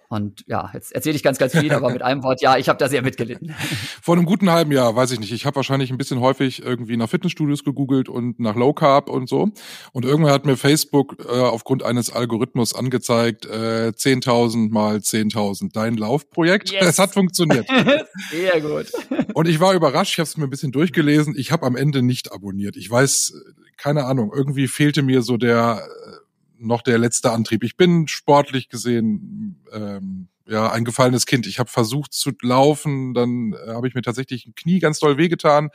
Und 0.09 0.43
ja, 0.47 0.71
jetzt 0.73 0.93
erzähle 0.93 1.17
ich 1.17 1.23
ganz, 1.23 1.37
ganz 1.37 1.53
viel, 1.53 1.71
aber 1.73 1.91
mit 1.91 2.01
einem 2.01 2.23
Wort, 2.23 2.41
ja, 2.41 2.57
ich 2.57 2.71
habe 2.71 2.79
da 2.79 2.89
sehr 2.89 3.03
mitgelitten. 3.03 3.55
Vor 4.03 4.17
einem 4.17 4.25
guten 4.25 4.51
halben 4.51 4.73
Jahr, 4.73 4.97
weiß 4.97 5.11
ich 5.11 5.21
nicht. 5.21 5.33
Ich 5.33 5.45
habe 5.45 5.57
wahrscheinlich 5.57 5.91
ein 5.91 5.99
bisschen 5.99 6.21
häufig 6.21 6.63
irgendwie 6.63 6.97
nach 6.97 7.11
Fitnessstudios 7.11 7.63
gegoogelt 7.63 8.09
und 8.09 8.41
nach 8.41 8.57
Low 8.57 8.73
Carb 8.73 9.11
und 9.11 9.29
so. 9.29 9.51
Und 9.93 10.07
irgendwann 10.07 10.33
hat 10.33 10.47
mir 10.47 10.57
Facebook 10.57 11.17
äh, 11.29 11.39
aufgrund 11.39 11.83
eines 11.83 12.11
Algorithmus 12.11 12.75
angezeigt, 12.75 13.45
äh, 13.45 13.93
10.000 13.95 14.71
mal 14.71 14.97
10.000, 14.97 15.73
dein 15.75 15.99
Laufprojekt. 15.99 16.73
Yes. 16.73 16.87
Es 16.87 16.99
hat 16.99 17.13
funktioniert. 17.13 17.69
sehr 18.31 18.61
gut. 18.63 18.87
Und 19.35 19.47
ich 19.47 19.61
war 19.61 19.75
überrascht, 19.75 20.13
ich 20.15 20.19
habe 20.21 20.27
es 20.27 20.39
mir 20.39 20.45
ein 20.45 20.51
bisschen 20.51 20.73
durchgelesen. 20.73 21.35
Ich 21.37 21.53
habe 21.53 21.67
am 21.67 21.77
Ende 21.77 22.01
nicht 22.01 22.33
abonniert. 22.33 22.77
Ich 22.79 22.91
weiß, 22.91 23.35
keine 23.77 24.05
Ahnung, 24.05 24.33
irgendwie 24.35 24.69
fehlte 24.69 25.03
mir 25.03 25.21
so 25.21 25.37
der 25.37 25.83
äh, 25.83 26.28
noch 26.59 26.83
der 26.83 26.99
letzte 26.99 27.33
Antrieb. 27.33 27.65
Ich 27.65 27.77
bin 27.77 28.09
sportlich 28.09 28.69
gesehen 28.69 29.63
ähm, 29.73 30.29
ja 30.47 30.71
ein 30.71 30.85
gefallenes 30.85 31.27
Kind. 31.27 31.47
Ich 31.47 31.59
habe 31.59 31.71
versucht 31.71 32.13
zu 32.13 32.33
laufen, 32.43 33.15
dann 33.15 33.53
äh, 33.53 33.71
habe 33.71 33.89
ich 33.89 33.95
mir 33.95 34.03
tatsächlich 34.03 34.47
ein 34.47 34.55
Knie 34.55 34.79
ganz 34.79 34.99
doll 34.99 35.17
wehgetan. 35.17 35.71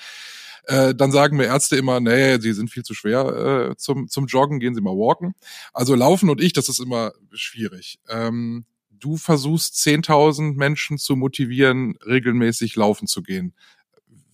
Äh, 0.65 0.95
dann 0.95 1.11
sagen 1.11 1.37
mir 1.37 1.45
Ärzte 1.45 1.75
immer, 1.75 1.99
nee, 1.99 2.39
sie 2.39 2.53
sind 2.53 2.69
viel 2.69 2.83
zu 2.83 2.93
schwer 2.93 3.71
äh, 3.71 3.75
zum, 3.75 4.07
zum 4.07 4.27
Joggen, 4.27 4.59
gehen 4.59 4.75
Sie 4.75 4.81
mal 4.81 4.91
walken. 4.91 5.33
Also 5.73 5.93
laufen 5.95 6.29
und 6.29 6.41
ich, 6.41 6.53
das 6.53 6.69
ist 6.69 6.79
immer 6.79 7.11
schwierig. 7.33 7.99
Ähm, 8.09 8.65
du 8.89 9.17
versuchst 9.17 9.75
10.000 9.75 10.55
Menschen 10.55 10.97
zu 10.97 11.15
motivieren, 11.15 11.97
regelmäßig 12.05 12.75
laufen 12.75 13.07
zu 13.07 13.21
gehen. 13.21 13.53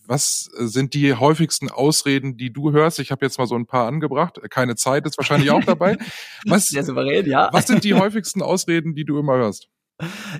Was 0.09 0.49
sind 0.57 0.95
die 0.95 1.13
häufigsten 1.13 1.69
Ausreden, 1.69 2.35
die 2.35 2.51
du 2.51 2.71
hörst? 2.71 2.97
Ich 2.97 3.11
habe 3.11 3.23
jetzt 3.23 3.37
mal 3.37 3.45
so 3.45 3.53
ein 3.53 3.67
paar 3.67 3.87
angebracht. 3.87 4.39
Keine 4.49 4.75
Zeit 4.75 5.05
ist 5.05 5.19
wahrscheinlich 5.19 5.51
auch 5.51 5.63
dabei. 5.63 5.97
Was, 6.47 6.69
Sehr 6.69 6.83
souverän, 6.83 7.27
ja. 7.27 7.49
was 7.51 7.67
sind 7.67 7.83
die 7.83 7.93
häufigsten 7.93 8.41
Ausreden, 8.41 8.95
die 8.95 9.05
du 9.05 9.19
immer 9.19 9.35
hörst? 9.35 9.67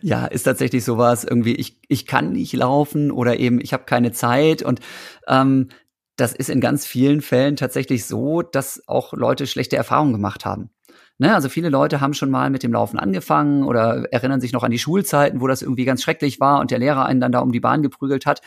Ja, 0.02 0.26
ist 0.26 0.44
tatsächlich 0.44 0.84
sowas 0.84 1.24
irgendwie, 1.24 1.54
ich, 1.54 1.78
ich 1.88 2.08
kann 2.08 2.32
nicht 2.32 2.54
laufen 2.54 3.12
oder 3.12 3.40
eben 3.40 3.62
ich 3.62 3.72
habe 3.72 3.84
keine 3.84 4.12
Zeit 4.12 4.64
und 4.64 4.80
ähm, 5.28 5.68
das 6.16 6.34
ist 6.34 6.50
in 6.50 6.62
ganz 6.62 6.88
vielen 6.88 7.22
Fällen 7.22 7.56
tatsächlich 7.56 8.06
so, 8.06 8.42
dass 8.42 8.82
auch 8.88 9.14
Leute 9.14 9.46
schlechte 9.46 9.78
Erfahrungen 9.78 10.14
gemacht 10.14 10.46
haben. 10.46 10.72
Ne, 11.20 11.36
also 11.36 11.50
viele 11.50 11.70
Leute 11.70 12.02
haben 12.02 12.14
schon 12.14 12.32
mal 12.32 12.50
mit 12.50 12.64
dem 12.64 12.74
Laufen 12.74 12.98
angefangen 12.98 13.66
oder 13.66 14.06
erinnern 14.12 14.42
sich 14.42 14.54
noch 14.54 14.64
an 14.64 14.72
die 14.72 14.80
Schulzeiten, 14.80 15.42
wo 15.42 15.48
das 15.48 15.62
irgendwie 15.62 15.86
ganz 15.86 16.02
schrecklich 16.02 16.40
war 16.40 16.60
und 16.60 16.72
der 16.72 16.80
Lehrer 16.80 17.06
einen 17.06 17.20
dann 17.20 17.34
da 17.34 17.40
um 17.40 17.52
die 17.52 17.60
Bahn 17.60 17.84
geprügelt 17.84 18.26
hat. 18.26 18.42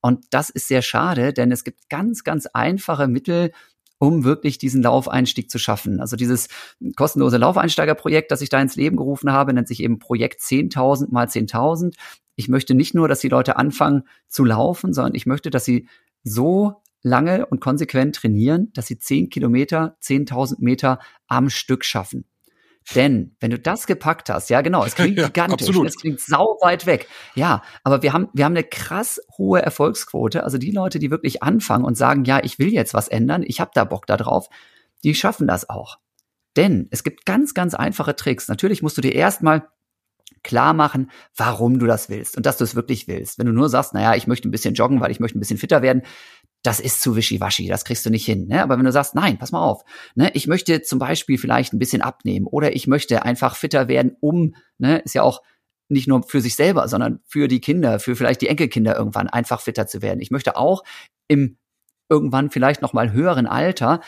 Und 0.00 0.24
das 0.30 0.50
ist 0.50 0.68
sehr 0.68 0.82
schade, 0.82 1.32
denn 1.32 1.52
es 1.52 1.64
gibt 1.64 1.88
ganz, 1.88 2.24
ganz 2.24 2.46
einfache 2.46 3.06
Mittel, 3.08 3.52
um 3.98 4.24
wirklich 4.24 4.56
diesen 4.56 4.82
Laufeinstieg 4.82 5.50
zu 5.50 5.58
schaffen. 5.58 6.00
Also 6.00 6.16
dieses 6.16 6.48
kostenlose 6.96 7.36
Laufeinsteigerprojekt, 7.36 8.30
das 8.30 8.40
ich 8.40 8.48
da 8.48 8.60
ins 8.60 8.76
Leben 8.76 8.96
gerufen 8.96 9.30
habe, 9.30 9.52
nennt 9.52 9.68
sich 9.68 9.82
eben 9.82 9.98
Projekt 9.98 10.40
10.000 10.40 11.08
mal 11.10 11.26
10.000. 11.26 11.94
Ich 12.34 12.48
möchte 12.48 12.74
nicht 12.74 12.94
nur, 12.94 13.08
dass 13.08 13.20
die 13.20 13.28
Leute 13.28 13.56
anfangen 13.56 14.04
zu 14.26 14.44
laufen, 14.44 14.94
sondern 14.94 15.14
ich 15.14 15.26
möchte, 15.26 15.50
dass 15.50 15.66
sie 15.66 15.86
so 16.24 16.82
lange 17.02 17.44
und 17.46 17.60
konsequent 17.60 18.16
trainieren, 18.16 18.72
dass 18.72 18.86
sie 18.86 18.98
10 18.98 19.28
Kilometer, 19.28 19.96
10.000 20.02 20.56
Meter 20.60 20.98
am 21.26 21.50
Stück 21.50 21.84
schaffen. 21.84 22.24
Denn 22.94 23.36
wenn 23.40 23.50
du 23.50 23.58
das 23.58 23.86
gepackt 23.86 24.30
hast, 24.30 24.50
ja 24.50 24.62
genau, 24.62 24.84
es 24.84 24.94
klingt 24.94 25.16
ja, 25.18 25.26
gigantisch, 25.26 25.68
absolut. 25.68 25.88
es 25.88 25.96
klingt 25.96 26.20
sau 26.20 26.58
weit 26.60 26.86
weg. 26.86 27.08
Ja, 27.34 27.62
aber 27.84 28.02
wir 28.02 28.12
haben, 28.12 28.28
wir 28.32 28.44
haben 28.44 28.52
eine 28.52 28.64
krass 28.64 29.20
hohe 29.38 29.62
Erfolgsquote. 29.62 30.44
Also 30.44 30.58
die 30.58 30.70
Leute, 30.70 30.98
die 30.98 31.10
wirklich 31.10 31.42
anfangen 31.42 31.84
und 31.84 31.96
sagen, 31.96 32.24
ja, 32.24 32.42
ich 32.42 32.58
will 32.58 32.72
jetzt 32.72 32.94
was 32.94 33.08
ändern, 33.08 33.44
ich 33.46 33.60
habe 33.60 33.70
da 33.74 33.84
Bock 33.84 34.06
da 34.06 34.16
drauf, 34.16 34.48
die 35.04 35.14
schaffen 35.14 35.46
das 35.46 35.68
auch. 35.68 35.98
Denn 36.56 36.88
es 36.90 37.04
gibt 37.04 37.26
ganz, 37.26 37.54
ganz 37.54 37.74
einfache 37.74 38.16
Tricks. 38.16 38.48
Natürlich 38.48 38.82
musst 38.82 38.96
du 38.96 39.02
dir 39.02 39.14
erstmal 39.14 39.68
klar 40.42 40.72
machen, 40.72 41.10
warum 41.36 41.78
du 41.78 41.86
das 41.86 42.08
willst 42.08 42.36
und 42.36 42.46
dass 42.46 42.56
du 42.56 42.64
es 42.64 42.74
wirklich 42.74 43.08
willst. 43.08 43.38
Wenn 43.38 43.46
du 43.46 43.52
nur 43.52 43.68
sagst, 43.68 43.94
naja, 43.94 44.14
ich 44.14 44.26
möchte 44.26 44.48
ein 44.48 44.50
bisschen 44.50 44.74
joggen, 44.74 45.00
weil 45.00 45.10
ich 45.10 45.20
möchte 45.20 45.38
ein 45.38 45.40
bisschen 45.40 45.58
fitter 45.58 45.82
werden, 45.82 46.02
das 46.62 46.80
ist 46.80 47.00
zu 47.00 47.16
wischiwaschi, 47.16 47.68
das 47.68 47.84
kriegst 47.84 48.04
du 48.04 48.10
nicht 48.10 48.26
hin. 48.26 48.46
Ne? 48.46 48.62
Aber 48.62 48.76
wenn 48.76 48.84
du 48.84 48.92
sagst, 48.92 49.14
nein, 49.14 49.38
pass 49.38 49.52
mal 49.52 49.62
auf, 49.62 49.84
ne? 50.14 50.30
ich 50.34 50.46
möchte 50.46 50.82
zum 50.82 50.98
Beispiel 50.98 51.38
vielleicht 51.38 51.72
ein 51.72 51.78
bisschen 51.78 52.02
abnehmen 52.02 52.46
oder 52.46 52.74
ich 52.74 52.86
möchte 52.86 53.22
einfach 53.24 53.56
fitter 53.56 53.88
werden, 53.88 54.16
um, 54.20 54.54
ne, 54.78 54.98
ist 54.98 55.14
ja 55.14 55.22
auch 55.22 55.42
nicht 55.88 56.06
nur 56.06 56.22
für 56.22 56.40
sich 56.40 56.56
selber, 56.56 56.86
sondern 56.88 57.20
für 57.24 57.48
die 57.48 57.60
Kinder, 57.60 57.98
für 57.98 58.14
vielleicht 58.14 58.42
die 58.42 58.48
Enkelkinder 58.48 58.96
irgendwann 58.96 59.28
einfach 59.28 59.60
fitter 59.60 59.86
zu 59.86 60.02
werden. 60.02 60.20
Ich 60.20 60.30
möchte 60.30 60.56
auch 60.56 60.84
im 61.28 61.56
irgendwann 62.08 62.50
vielleicht 62.50 62.82
noch 62.82 62.92
mal 62.92 63.12
höheren 63.12 63.46
Alter, 63.46 64.00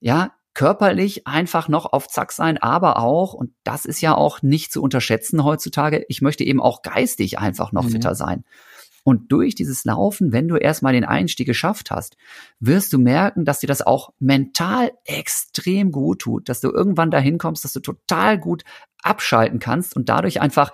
ja, 0.00 0.32
körperlich 0.54 1.26
einfach 1.26 1.68
noch 1.68 1.92
auf 1.92 2.08
Zack 2.08 2.32
sein, 2.32 2.58
aber 2.58 2.98
auch, 2.98 3.34
und 3.34 3.52
das 3.64 3.84
ist 3.84 4.00
ja 4.00 4.14
auch 4.14 4.42
nicht 4.42 4.72
zu 4.72 4.82
unterschätzen 4.82 5.44
heutzutage, 5.44 6.04
ich 6.08 6.22
möchte 6.22 6.42
eben 6.42 6.60
auch 6.60 6.82
geistig 6.82 7.38
einfach 7.38 7.72
noch 7.72 7.84
mhm. 7.84 7.90
fitter 7.90 8.14
sein. 8.14 8.44
Und 9.10 9.32
durch 9.32 9.56
dieses 9.56 9.84
Laufen, 9.84 10.32
wenn 10.32 10.46
du 10.46 10.56
erstmal 10.56 10.92
den 10.92 11.04
Einstieg 11.04 11.44
geschafft 11.44 11.90
hast, 11.90 12.16
wirst 12.60 12.92
du 12.92 12.98
merken, 12.98 13.44
dass 13.44 13.58
dir 13.58 13.66
das 13.66 13.82
auch 13.82 14.12
mental 14.20 14.92
extrem 15.04 15.90
gut 15.90 16.20
tut, 16.20 16.48
dass 16.48 16.60
du 16.60 16.70
irgendwann 16.70 17.10
dahin 17.10 17.36
kommst, 17.36 17.64
dass 17.64 17.72
du 17.72 17.80
total 17.80 18.38
gut 18.38 18.62
abschalten 19.02 19.58
kannst 19.58 19.96
und 19.96 20.08
dadurch 20.08 20.40
einfach, 20.40 20.72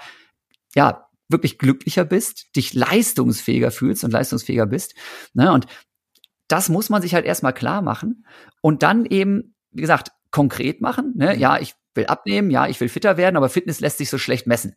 ja, 0.75 1.09
wirklich 1.31 1.57
glücklicher 1.57 2.05
bist, 2.05 2.55
dich 2.55 2.75
leistungsfähiger 2.75 3.71
fühlst 3.71 4.05
und 4.05 4.11
leistungsfähiger 4.11 4.66
bist. 4.66 4.95
Ne? 5.33 5.50
Und 5.50 5.66
das 6.47 6.69
muss 6.69 6.90
man 6.90 7.00
sich 7.00 7.14
halt 7.14 7.25
erstmal 7.25 7.55
klar 7.55 7.81
machen 7.81 8.26
und 8.61 8.83
dann 8.83 9.07
eben, 9.07 9.55
wie 9.71 9.81
gesagt, 9.81 10.12
konkret 10.31 10.83
machen. 10.83 11.14
Ne? 11.16 11.38
Ja, 11.38 11.59
ich 11.59 11.75
will 11.95 12.05
abnehmen, 12.05 12.50
ja, 12.50 12.69
ich 12.69 12.78
will 12.81 12.90
fitter 12.90 13.16
werden, 13.16 13.38
aber 13.38 13.49
Fitness 13.49 13.81
lässt 13.81 13.97
sich 13.97 14.11
so 14.11 14.19
schlecht 14.19 14.47
messen. 14.47 14.75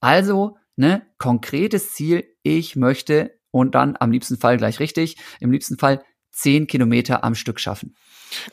Also 0.00 0.58
ne, 0.80 1.06
konkretes 1.18 1.92
Ziel, 1.92 2.24
ich 2.42 2.74
möchte 2.74 3.38
und 3.52 3.74
dann 3.74 3.96
am 4.00 4.10
liebsten 4.10 4.38
Fall 4.38 4.56
gleich 4.56 4.80
richtig, 4.80 5.16
im 5.38 5.52
liebsten 5.52 5.78
Fall 5.78 6.02
zehn 6.32 6.66
Kilometer 6.66 7.22
am 7.22 7.34
Stück 7.34 7.60
schaffen. 7.60 7.94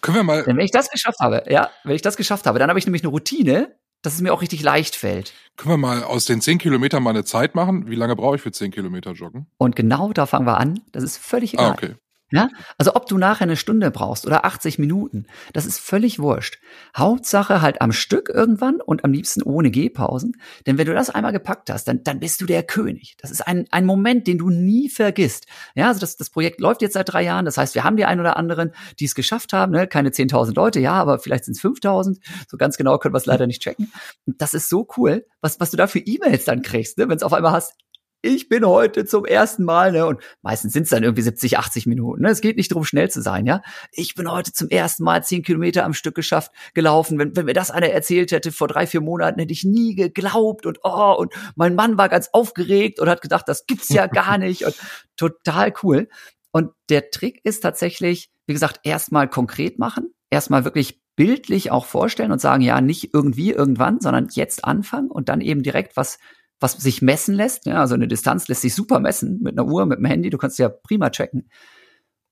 Können 0.02 0.18
wir 0.18 0.24
mal. 0.24 0.44
Denn 0.44 0.58
wenn 0.58 0.66
ich 0.66 0.72
das 0.72 0.90
geschafft 0.90 1.20
habe, 1.20 1.44
ja, 1.50 1.70
wenn 1.84 1.96
ich 1.96 2.02
das 2.02 2.18
geschafft 2.18 2.46
habe, 2.46 2.60
dann 2.60 2.70
habe 2.70 2.78
ich 2.78 2.86
nämlich 2.86 3.04
eine 3.04 3.10
Routine, 3.12 3.76
dass 4.02 4.14
es 4.14 4.22
mir 4.22 4.34
auch 4.34 4.42
richtig 4.42 4.62
leicht 4.62 4.96
fällt. 4.96 5.34
Können 5.56 5.74
wir 5.74 5.78
mal 5.78 6.04
aus 6.04 6.26
den 6.26 6.42
zehn 6.42 6.58
Kilometern 6.58 7.02
mal 7.02 7.12
eine 7.12 7.24
Zeit 7.24 7.56
machen? 7.56 7.88
Wie 7.88 7.96
lange 7.96 8.16
brauche 8.16 8.36
ich 8.36 8.42
für 8.42 8.52
zehn 8.52 8.72
Kilometer 8.72 9.12
joggen? 9.14 9.48
Und 9.58 9.76
genau 9.76 10.14
da 10.14 10.26
fangen 10.26 10.46
wir 10.46 10.58
an. 10.58 10.82
Das 10.92 11.04
ist 11.04 11.18
völlig 11.18 11.58
ah, 11.58 11.62
egal. 11.62 11.70
Ah, 11.70 11.74
okay. 11.74 11.96
Ja, 12.30 12.50
also 12.78 12.94
ob 12.94 13.06
du 13.06 13.18
nachher 13.18 13.44
eine 13.44 13.56
Stunde 13.56 13.90
brauchst 13.90 14.28
oder 14.28 14.44
80 14.44 14.80
Minuten, 14.80 15.28
das 15.54 15.66
ist 15.66 15.80
völlig 15.80 16.20
wurscht. 16.20 16.60
Hauptsache 16.96 17.62
halt 17.62 17.82
am 17.82 17.94
Stück 17.94 18.28
irgendwann 18.28 18.82
und 18.82 19.06
am 19.06 19.14
liebsten 19.14 19.42
ohne 19.44 19.72
Gehpausen. 19.72 20.36
Denn 20.66 20.78
wenn 20.78 20.86
du 20.86 20.94
das 20.94 21.10
einmal 21.10 21.32
gepackt 21.32 21.70
hast, 21.70 21.88
dann, 21.88 22.04
dann 22.04 22.20
bist 22.20 22.42
du 22.42 22.46
der 22.46 22.64
König. 22.64 23.16
Das 23.22 23.32
ist 23.32 23.48
ein, 23.48 23.66
ein 23.72 23.86
Moment, 23.86 24.28
den 24.28 24.38
du 24.38 24.50
nie 24.50 24.90
vergisst. 24.90 25.46
Ja, 25.74 25.88
also 25.88 26.02
das, 26.02 26.18
das 26.18 26.30
Projekt 26.30 26.60
läuft 26.60 26.82
jetzt 26.82 26.94
seit 26.94 27.14
drei 27.14 27.24
Jahren. 27.24 27.46
Das 27.46 27.58
heißt, 27.58 27.76
wir 27.76 27.86
haben 27.86 27.96
die 27.96 28.04
ein 28.04 28.20
oder 28.20 28.36
anderen, 28.36 28.74
die 29.00 29.06
es 29.06 29.16
geschafft 29.16 29.54
haben. 29.54 29.72
Ne? 29.72 29.88
Keine 29.88 30.10
10.000 30.10 30.54
Leute, 30.54 30.82
ja, 30.82 30.94
aber 30.94 31.20
vielleicht 31.20 31.46
sind 31.46 31.56
es 31.56 31.64
5.000. 31.64 32.18
So 32.50 32.58
ganz 32.58 32.76
genau 32.76 32.98
können 32.98 33.14
wir 33.14 33.20
es 33.20 33.26
leider 33.26 33.48
nicht 33.48 33.62
checken. 33.62 33.94
Und 34.26 34.42
das 34.42 34.54
ist 34.54 34.68
so 34.68 34.86
cool, 34.98 35.26
was, 35.40 35.62
was 35.62 35.72
du 35.72 35.78
da 35.78 35.88
für 35.88 36.00
E-Mails 36.00 36.44
dann 36.44 36.62
kriegst, 36.62 36.98
ne? 36.98 37.08
wenn 37.08 37.16
es 37.16 37.24
auf 37.24 37.32
einmal 37.32 37.54
hast, 37.54 37.74
ich 38.22 38.50
bin 38.50 38.66
heute 38.66 39.06
zum 39.06 39.26
ersten 39.26 39.64
Mal, 39.64 39.92
ne, 39.92 40.06
und 40.06 40.22
meistens 40.42 40.74
sind 40.74 40.84
es 40.84 40.90
dann 40.90 41.04
irgendwie 41.04 41.22
70, 41.22 41.58
80 41.58 41.86
Minuten. 41.86 42.24
Ne? 42.24 42.30
Es 42.30 42.42
geht 42.42 42.58
nicht 42.58 42.72
darum, 42.72 42.84
schnell 42.84 43.10
zu 43.10 43.22
sein, 43.22 43.46
ja. 43.46 43.62
Ich 43.92 44.16
bin 44.16 44.30
heute 44.32 44.52
zum 44.52 44.70
ersten 44.70 45.04
Mal 45.04 45.24
zehn 45.24 45.44
Kilometer 45.44 45.86
am 45.86 45.94
Stück 45.94 46.16
geschafft, 46.16 46.52
gelaufen. 46.74 47.20
Wenn, 47.20 47.36
wenn 47.36 47.46
mir 47.46 47.54
das 47.54 47.72
einer 47.72 47.90
erzählt 47.90 48.32
hätte 48.32 48.52
vor 48.52 48.68
drei, 48.68 48.88
vier 48.88 49.02
Monaten, 49.02 49.40
hätte 49.40 49.54
ich 49.54 49.64
nie 49.64 49.96
geglaubt 49.96 50.66
und 50.66 50.80
oh, 50.84 51.16
und 51.18 51.34
mein 51.56 51.76
Mann 51.76 51.98
war 51.98 52.10
ganz 52.10 52.30
aufgeregt 52.34 53.00
und 53.00 53.10
hat 53.10 53.22
gedacht, 53.22 53.48
das 53.48 53.66
gibt's 53.66 53.90
ja 53.90 54.08
gar 54.08 54.38
nicht 54.38 54.66
und 54.66 54.76
total 55.16 55.74
cool. 55.84 56.10
Und 56.52 56.72
der 56.90 57.12
Trick 57.12 57.40
ist 57.44 57.62
tatsächlich, 57.62 58.32
wie 58.48 58.54
gesagt, 58.54 58.80
erstmal 58.84 59.30
konkret 59.30 59.78
machen, 59.78 60.14
erstmal 60.30 60.64
wirklich 60.66 61.00
bildlich 61.16 61.72
auch 61.72 61.86
vorstellen 61.86 62.32
und 62.32 62.40
sagen, 62.40 62.62
ja, 62.62 62.80
nicht 62.82 63.14
irgendwie 63.14 63.52
irgendwann, 63.52 64.00
sondern 64.00 64.28
jetzt 64.32 64.66
anfangen 64.66 65.12
und 65.12 65.30
dann 65.30 65.42
eben 65.42 65.64
direkt 65.64 65.98
was 65.98 66.20
was 66.60 66.74
sich 66.74 67.02
messen 67.02 67.36
lässt. 67.36 67.66
Ja, 67.66 67.82
also 67.82 67.96
eine 67.96 68.08
Distanz 68.08 68.48
lässt 68.48 68.62
sich 68.62 68.74
super 68.74 69.00
messen 69.00 69.42
mit 69.42 69.58
einer 69.58 69.68
Uhr, 69.68 69.86
mit 69.86 70.00
dem 70.00 70.06
Handy. 70.06 70.30
Du 70.30 70.38
kannst 70.38 70.60
ja 70.60 70.70
prima 70.70 71.10
checken. 71.10 71.50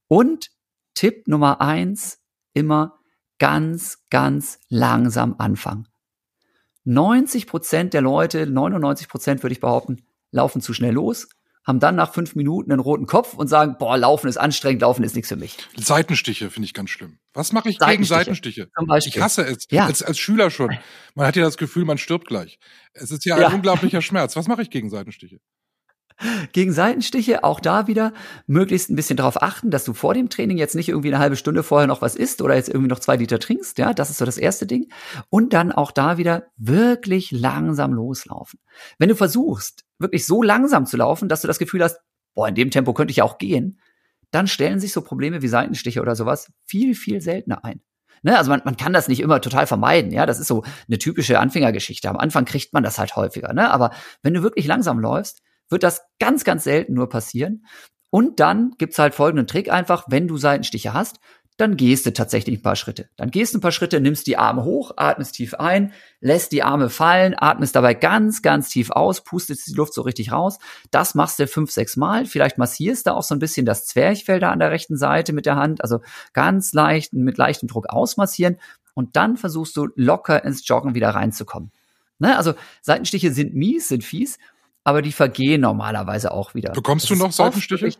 Und 0.07 0.51
Tipp 0.93 1.27
Nummer 1.27 1.61
eins, 1.61 2.21
immer 2.53 2.99
ganz, 3.37 4.03
ganz 4.09 4.59
langsam 4.69 5.35
anfangen. 5.37 5.87
90 6.85 7.47
Prozent 7.47 7.93
der 7.93 8.01
Leute, 8.01 8.47
99 8.47 9.09
Prozent 9.09 9.43
würde 9.43 9.53
ich 9.53 9.59
behaupten, 9.59 10.05
laufen 10.31 10.61
zu 10.61 10.73
schnell 10.73 10.93
los, 10.93 11.27
haben 11.65 11.79
dann 11.79 11.95
nach 11.95 12.13
fünf 12.13 12.35
Minuten 12.35 12.71
einen 12.71 12.79
roten 12.79 13.07
Kopf 13.07 13.33
und 13.33 13.47
sagen, 13.47 13.75
boah, 13.79 13.97
Laufen 13.97 14.27
ist 14.27 14.37
anstrengend, 14.37 14.81
Laufen 14.81 15.03
ist 15.03 15.15
nichts 15.15 15.29
für 15.29 15.35
mich. 15.35 15.57
Seitenstiche 15.75 16.49
finde 16.49 16.65
ich 16.65 16.73
ganz 16.73 16.91
schlimm. 16.91 17.17
Was 17.33 17.51
mache 17.51 17.69
ich 17.69 17.77
Seitenstiche, 17.77 17.97
gegen 17.97 18.25
Seitenstiche? 18.25 18.69
Ich 19.09 19.19
hasse 19.19 19.41
es. 19.41 19.65
Ja. 19.69 19.85
Als, 19.87 20.03
als 20.03 20.19
Schüler 20.19 20.51
schon. 20.51 20.77
Man 21.15 21.25
hat 21.27 21.35
ja 21.35 21.43
das 21.43 21.57
Gefühl, 21.57 21.85
man 21.85 21.97
stirbt 21.97 22.27
gleich. 22.27 22.59
Es 22.93 23.11
ist 23.11 23.25
ja 23.25 23.35
ein 23.35 23.41
ja. 23.41 23.49
unglaublicher 23.49 24.01
Schmerz. 24.01 24.35
Was 24.35 24.47
mache 24.47 24.61
ich 24.61 24.69
gegen 24.69 24.89
Seitenstiche? 24.89 25.39
Gegen 26.53 26.71
Seitenstiche 26.71 27.43
auch 27.43 27.59
da 27.59 27.87
wieder 27.87 28.13
möglichst 28.47 28.89
ein 28.89 28.95
bisschen 28.95 29.17
darauf 29.17 29.41
achten, 29.41 29.69
dass 29.69 29.83
du 29.83 29.93
vor 29.93 30.13
dem 30.13 30.29
Training 30.29 30.57
jetzt 30.57 30.75
nicht 30.75 30.89
irgendwie 30.89 31.09
eine 31.09 31.19
halbe 31.19 31.35
Stunde 31.35 31.61
vorher 31.61 31.87
noch 31.87 32.01
was 32.01 32.15
isst 32.15 32.41
oder 32.41 32.55
jetzt 32.55 32.69
irgendwie 32.69 32.87
noch 32.87 32.99
zwei 32.99 33.17
Liter 33.17 33.39
trinkst. 33.39 33.77
Ja, 33.77 33.93
das 33.93 34.09
ist 34.09 34.19
so 34.19 34.25
das 34.25 34.37
erste 34.37 34.65
Ding. 34.65 34.89
Und 35.29 35.53
dann 35.53 35.71
auch 35.71 35.91
da 35.91 36.17
wieder 36.17 36.47
wirklich 36.55 37.31
langsam 37.31 37.93
loslaufen. 37.93 38.59
Wenn 38.97 39.09
du 39.09 39.15
versuchst, 39.15 39.83
wirklich 39.99 40.25
so 40.25 40.41
langsam 40.41 40.85
zu 40.85 40.95
laufen, 40.95 41.27
dass 41.27 41.41
du 41.41 41.47
das 41.47 41.59
Gefühl 41.59 41.83
hast, 41.83 41.99
boah, 42.33 42.47
in 42.47 42.55
dem 42.55 42.71
Tempo 42.71 42.93
könnte 42.93 43.11
ich 43.11 43.17
ja 43.17 43.23
auch 43.25 43.37
gehen, 43.37 43.79
dann 44.31 44.47
stellen 44.47 44.79
sich 44.79 44.93
so 44.93 45.01
Probleme 45.01 45.41
wie 45.41 45.47
Seitenstiche 45.47 46.01
oder 46.01 46.15
sowas 46.15 46.51
viel, 46.65 46.95
viel 46.95 47.21
seltener 47.21 47.63
ein. 47.63 47.81
Ne, 48.23 48.37
also 48.37 48.49
man, 48.49 48.61
man 48.65 48.75
kann 48.75 48.91
das 48.91 49.07
nicht 49.07 49.19
immer 49.19 49.39
total 49.39 49.67
vermeiden, 49.67 50.11
ja. 50.11 50.25
Das 50.25 50.39
ist 50.39 50.47
so 50.47 50.63
eine 50.87 50.97
typische 50.97 51.39
Anfängergeschichte. 51.39 52.09
Am 52.09 52.17
Anfang 52.17 52.45
kriegt 52.45 52.73
man 52.73 52.81
das 52.81 52.97
halt 52.97 53.15
häufiger, 53.15 53.53
ne? 53.53 53.69
Aber 53.69 53.91
wenn 54.23 54.33
du 54.33 54.41
wirklich 54.41 54.65
langsam 54.65 54.99
läufst, 54.99 55.43
wird 55.69 55.83
das 55.83 56.01
ganz, 56.19 56.43
ganz 56.43 56.63
selten 56.63 56.93
nur 56.93 57.09
passieren. 57.09 57.65
Und 58.09 58.39
dann 58.39 58.71
gibt's 58.77 58.99
halt 58.99 59.13
folgenden 59.13 59.47
Trick 59.47 59.71
einfach, 59.71 60.05
wenn 60.07 60.27
du 60.27 60.37
Seitenstiche 60.37 60.93
hast, 60.93 61.19
dann 61.57 61.77
gehst 61.77 62.05
du 62.05 62.11
tatsächlich 62.11 62.59
ein 62.59 62.61
paar 62.61 62.75
Schritte. 62.75 63.09
Dann 63.15 63.31
gehst 63.31 63.53
du 63.53 63.57
ein 63.57 63.61
paar 63.61 63.71
Schritte, 63.71 64.01
nimmst 64.01 64.27
die 64.27 64.37
Arme 64.37 64.65
hoch, 64.65 64.91
atmest 64.97 65.35
tief 65.35 65.53
ein, 65.53 65.93
lässt 66.19 66.51
die 66.51 66.63
Arme 66.63 66.89
fallen, 66.89 67.33
atmest 67.37 67.75
dabei 67.75 67.93
ganz, 67.93 68.41
ganz 68.41 68.67
tief 68.67 68.91
aus, 68.91 69.23
pustest 69.23 69.67
die 69.67 69.73
Luft 69.73 69.93
so 69.93 70.01
richtig 70.01 70.33
raus. 70.33 70.59
Das 70.91 71.15
machst 71.15 71.39
du 71.39 71.47
fünf, 71.47 71.71
sechs 71.71 71.95
Mal. 71.95 72.25
Vielleicht 72.25 72.57
massierst 72.57 73.07
du 73.07 73.13
auch 73.13 73.23
so 73.23 73.33
ein 73.33 73.39
bisschen 73.39 73.65
das 73.65 73.85
Zwerchfell 73.85 74.39
da 74.39 74.51
an 74.51 74.59
der 74.59 74.71
rechten 74.71 74.97
Seite 74.97 75.31
mit 75.31 75.45
der 75.45 75.55
Hand, 75.55 75.81
also 75.81 76.01
ganz 76.33 76.73
leicht, 76.73 77.13
mit 77.13 77.37
leichtem 77.37 77.69
Druck 77.69 77.89
ausmassieren. 77.89 78.57
Und 78.93 79.15
dann 79.15 79.37
versuchst 79.37 79.77
du 79.77 79.87
locker 79.95 80.43
ins 80.43 80.67
Joggen 80.67 80.93
wieder 80.93 81.09
reinzukommen. 81.09 81.71
Ne? 82.19 82.37
Also 82.37 82.53
Seitenstiche 82.81 83.31
sind 83.31 83.55
mies, 83.55 83.87
sind 83.87 84.03
fies 84.03 84.37
aber 84.85 85.01
die 85.01 85.11
vergehen 85.11 85.61
normalerweise 85.61 86.31
auch 86.31 86.53
wieder. 86.53 86.71
Bekommst 86.71 87.09
das 87.09 87.17
du 87.17 87.23
noch 87.23 87.31
Seitenstiche? 87.33 87.97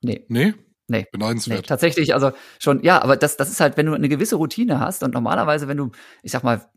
Nee. 0.00 0.24
Nee? 0.28 0.54
Nee. 0.86 1.06
Beneidenswert. 1.12 1.60
Nee, 1.60 1.66
tatsächlich, 1.66 2.14
also 2.14 2.32
schon, 2.58 2.82
ja, 2.82 3.02
aber 3.02 3.16
das, 3.16 3.36
das 3.36 3.50
ist 3.50 3.60
halt, 3.60 3.76
wenn 3.76 3.86
du 3.86 3.92
eine 3.92 4.08
gewisse 4.08 4.36
Routine 4.36 4.80
hast 4.80 5.02
und 5.02 5.12
normalerweise, 5.12 5.68
wenn 5.68 5.76
du, 5.76 5.90
ich 6.22 6.32
sag 6.32 6.44
mal, 6.44 6.70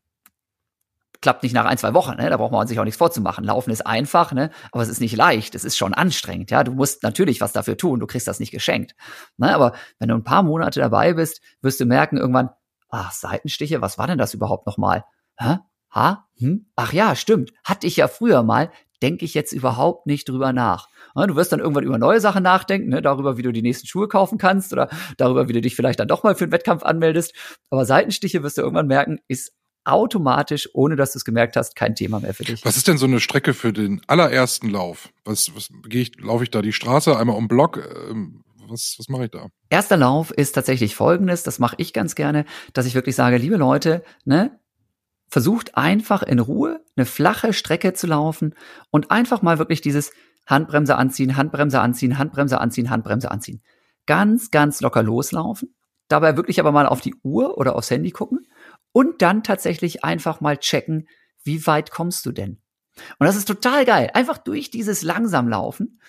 klappt 1.21 1.43
nicht 1.43 1.53
nach 1.53 1.65
ein, 1.65 1.77
zwei 1.77 1.93
Wochen, 1.93 2.17
ne? 2.17 2.29
da 2.31 2.37
braucht 2.37 2.51
man 2.51 2.65
sich 2.65 2.79
auch 2.79 2.83
nichts 2.83 2.97
vorzumachen. 2.97 3.43
Laufen 3.45 3.69
ist 3.69 3.85
einfach, 3.85 4.33
ne? 4.33 4.49
aber 4.71 4.81
es 4.81 4.89
ist 4.89 4.99
nicht 4.99 5.15
leicht, 5.15 5.53
es 5.53 5.63
ist 5.63 5.77
schon 5.77 5.93
anstrengend, 5.93 6.49
ja. 6.49 6.63
Du 6.63 6.73
musst 6.73 7.03
natürlich 7.03 7.41
was 7.41 7.53
dafür 7.53 7.77
tun, 7.77 7.99
du 7.99 8.07
kriegst 8.07 8.27
das 8.27 8.39
nicht 8.39 8.51
geschenkt. 8.51 8.95
Ne? 9.37 9.53
Aber 9.53 9.73
wenn 9.99 10.09
du 10.09 10.15
ein 10.15 10.23
paar 10.23 10.41
Monate 10.41 10.79
dabei 10.79 11.13
bist, 11.13 11.41
wirst 11.61 11.79
du 11.79 11.85
merken 11.85 12.17
irgendwann, 12.17 12.49
ach, 12.89 13.11
Seitenstiche, 13.11 13.81
was 13.81 13.99
war 13.99 14.07
denn 14.07 14.17
das 14.17 14.33
überhaupt 14.33 14.65
nochmal? 14.65 15.05
Hä? 15.37 15.59
Ha? 15.93 16.27
Hm? 16.39 16.71
Ach 16.75 16.91
ja, 16.91 17.15
stimmt. 17.15 17.51
Hatte 17.63 17.85
ich 17.85 17.97
ja 17.97 18.07
früher 18.07 18.43
mal 18.43 18.71
denke 19.01 19.25
ich 19.25 19.33
jetzt 19.33 19.51
überhaupt 19.51 20.07
nicht 20.07 20.29
drüber 20.29 20.53
nach. 20.53 20.87
Du 21.15 21.35
wirst 21.35 21.51
dann 21.51 21.59
irgendwann 21.59 21.83
über 21.83 21.97
neue 21.97 22.21
Sachen 22.21 22.43
nachdenken, 22.43 22.89
ne, 22.89 23.01
darüber, 23.01 23.37
wie 23.37 23.41
du 23.41 23.51
die 23.51 23.61
nächsten 23.61 23.87
Schuhe 23.87 24.07
kaufen 24.07 24.37
kannst 24.37 24.71
oder 24.71 24.89
darüber, 25.17 25.47
wie 25.49 25.53
du 25.53 25.61
dich 25.61 25.75
vielleicht 25.75 25.99
dann 25.99 26.07
doch 26.07 26.23
mal 26.23 26.35
für 26.35 26.45
einen 26.45 26.53
Wettkampf 26.53 26.83
anmeldest. 26.83 27.33
Aber 27.69 27.85
Seitenstiche 27.85 28.43
wirst 28.43 28.57
du 28.57 28.61
irgendwann 28.61 28.87
merken, 28.87 29.19
ist 29.27 29.53
automatisch, 29.83 30.69
ohne 30.73 30.95
dass 30.95 31.13
du 31.13 31.17
es 31.17 31.25
gemerkt 31.25 31.55
hast, 31.55 31.75
kein 31.75 31.95
Thema 31.95 32.19
mehr 32.19 32.33
für 32.33 32.43
dich. 32.43 32.63
Was 32.63 32.77
ist 32.77 32.87
denn 32.87 32.97
so 32.97 33.07
eine 33.07 33.19
Strecke 33.19 33.53
für 33.53 33.73
den 33.73 34.01
allerersten 34.07 34.69
Lauf? 34.69 35.09
Was, 35.25 35.55
was 35.55 35.69
gehe 35.87 36.03
ich, 36.03 36.19
laufe 36.19 36.43
ich 36.43 36.51
da 36.51 36.61
die 36.61 36.73
Straße 36.73 37.17
einmal 37.17 37.35
um 37.35 37.47
Block? 37.47 37.81
Ähm, 38.09 38.43
was, 38.67 38.95
was 38.97 39.09
mache 39.09 39.25
ich 39.25 39.31
da? 39.31 39.47
Erster 39.69 39.97
Lauf 39.97 40.31
ist 40.31 40.53
tatsächlich 40.53 40.95
folgendes, 40.95 41.43
das 41.43 41.59
mache 41.59 41.75
ich 41.77 41.93
ganz 41.93 42.15
gerne, 42.15 42.45
dass 42.73 42.85
ich 42.85 42.95
wirklich 42.95 43.15
sage, 43.15 43.37
liebe 43.37 43.57
Leute, 43.57 44.03
ne, 44.23 44.59
versucht 45.31 45.77
einfach 45.77 46.23
in 46.23 46.39
Ruhe 46.39 46.83
eine 46.97 47.05
flache 47.05 47.53
Strecke 47.53 47.93
zu 47.93 48.05
laufen 48.05 48.53
und 48.91 49.11
einfach 49.11 49.41
mal 49.41 49.57
wirklich 49.59 49.79
dieses 49.79 50.11
Handbremse 50.45 50.97
anziehen, 50.97 51.37
Handbremse 51.37 51.79
anziehen, 51.79 52.17
Handbremse 52.17 52.59
anziehen, 52.59 52.89
Handbremse 52.89 53.31
anziehen. 53.31 53.63
Ganz, 54.05 54.51
ganz 54.51 54.81
locker 54.81 55.03
loslaufen. 55.03 55.73
Dabei 56.09 56.35
wirklich 56.35 56.59
aber 56.59 56.73
mal 56.73 56.85
auf 56.85 56.99
die 56.99 57.15
Uhr 57.23 57.57
oder 57.57 57.77
aufs 57.77 57.89
Handy 57.89 58.11
gucken 58.11 58.45
und 58.91 59.21
dann 59.21 59.41
tatsächlich 59.41 60.03
einfach 60.03 60.41
mal 60.41 60.57
checken, 60.57 61.07
wie 61.43 61.65
weit 61.65 61.91
kommst 61.91 62.25
du 62.25 62.33
denn? 62.33 62.61
Und 63.17 63.25
das 63.25 63.37
ist 63.37 63.47
total 63.47 63.85
geil. 63.85 64.09
Einfach 64.13 64.37
durch 64.37 64.69
dieses 64.69 65.01
langsam 65.01 65.47
laufen 65.47 66.01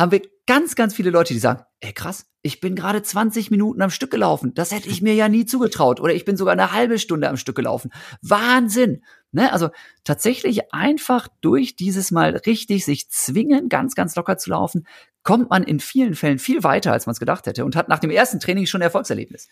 haben 0.00 0.12
wir 0.12 0.22
ganz, 0.46 0.76
ganz 0.76 0.94
viele 0.94 1.10
Leute, 1.10 1.34
die 1.34 1.40
sagen, 1.40 1.62
ey 1.80 1.92
krass, 1.92 2.26
ich 2.40 2.60
bin 2.60 2.74
gerade 2.74 3.02
20 3.02 3.50
Minuten 3.50 3.82
am 3.82 3.90
Stück 3.90 4.10
gelaufen. 4.10 4.54
Das 4.54 4.72
hätte 4.72 4.88
ich 4.88 5.02
mir 5.02 5.14
ja 5.14 5.28
nie 5.28 5.44
zugetraut. 5.44 6.00
Oder 6.00 6.14
ich 6.14 6.24
bin 6.24 6.38
sogar 6.38 6.52
eine 6.52 6.72
halbe 6.72 6.98
Stunde 6.98 7.28
am 7.28 7.36
Stück 7.36 7.54
gelaufen. 7.54 7.92
Wahnsinn! 8.22 9.04
Ne? 9.30 9.52
Also 9.52 9.68
tatsächlich 10.02 10.72
einfach 10.72 11.28
durch 11.42 11.76
dieses 11.76 12.10
Mal 12.10 12.34
richtig 12.46 12.86
sich 12.86 13.10
zwingen, 13.10 13.68
ganz, 13.68 13.94
ganz 13.94 14.16
locker 14.16 14.38
zu 14.38 14.50
laufen, 14.50 14.86
kommt 15.22 15.50
man 15.50 15.62
in 15.64 15.80
vielen 15.80 16.14
Fällen 16.14 16.38
viel 16.38 16.64
weiter, 16.64 16.92
als 16.92 17.04
man 17.04 17.12
es 17.12 17.20
gedacht 17.20 17.46
hätte 17.46 17.66
und 17.66 17.76
hat 17.76 17.90
nach 17.90 17.98
dem 17.98 18.10
ersten 18.10 18.40
Training 18.40 18.64
schon 18.64 18.80
ein 18.80 18.86
Erfolgserlebnis 18.86 19.48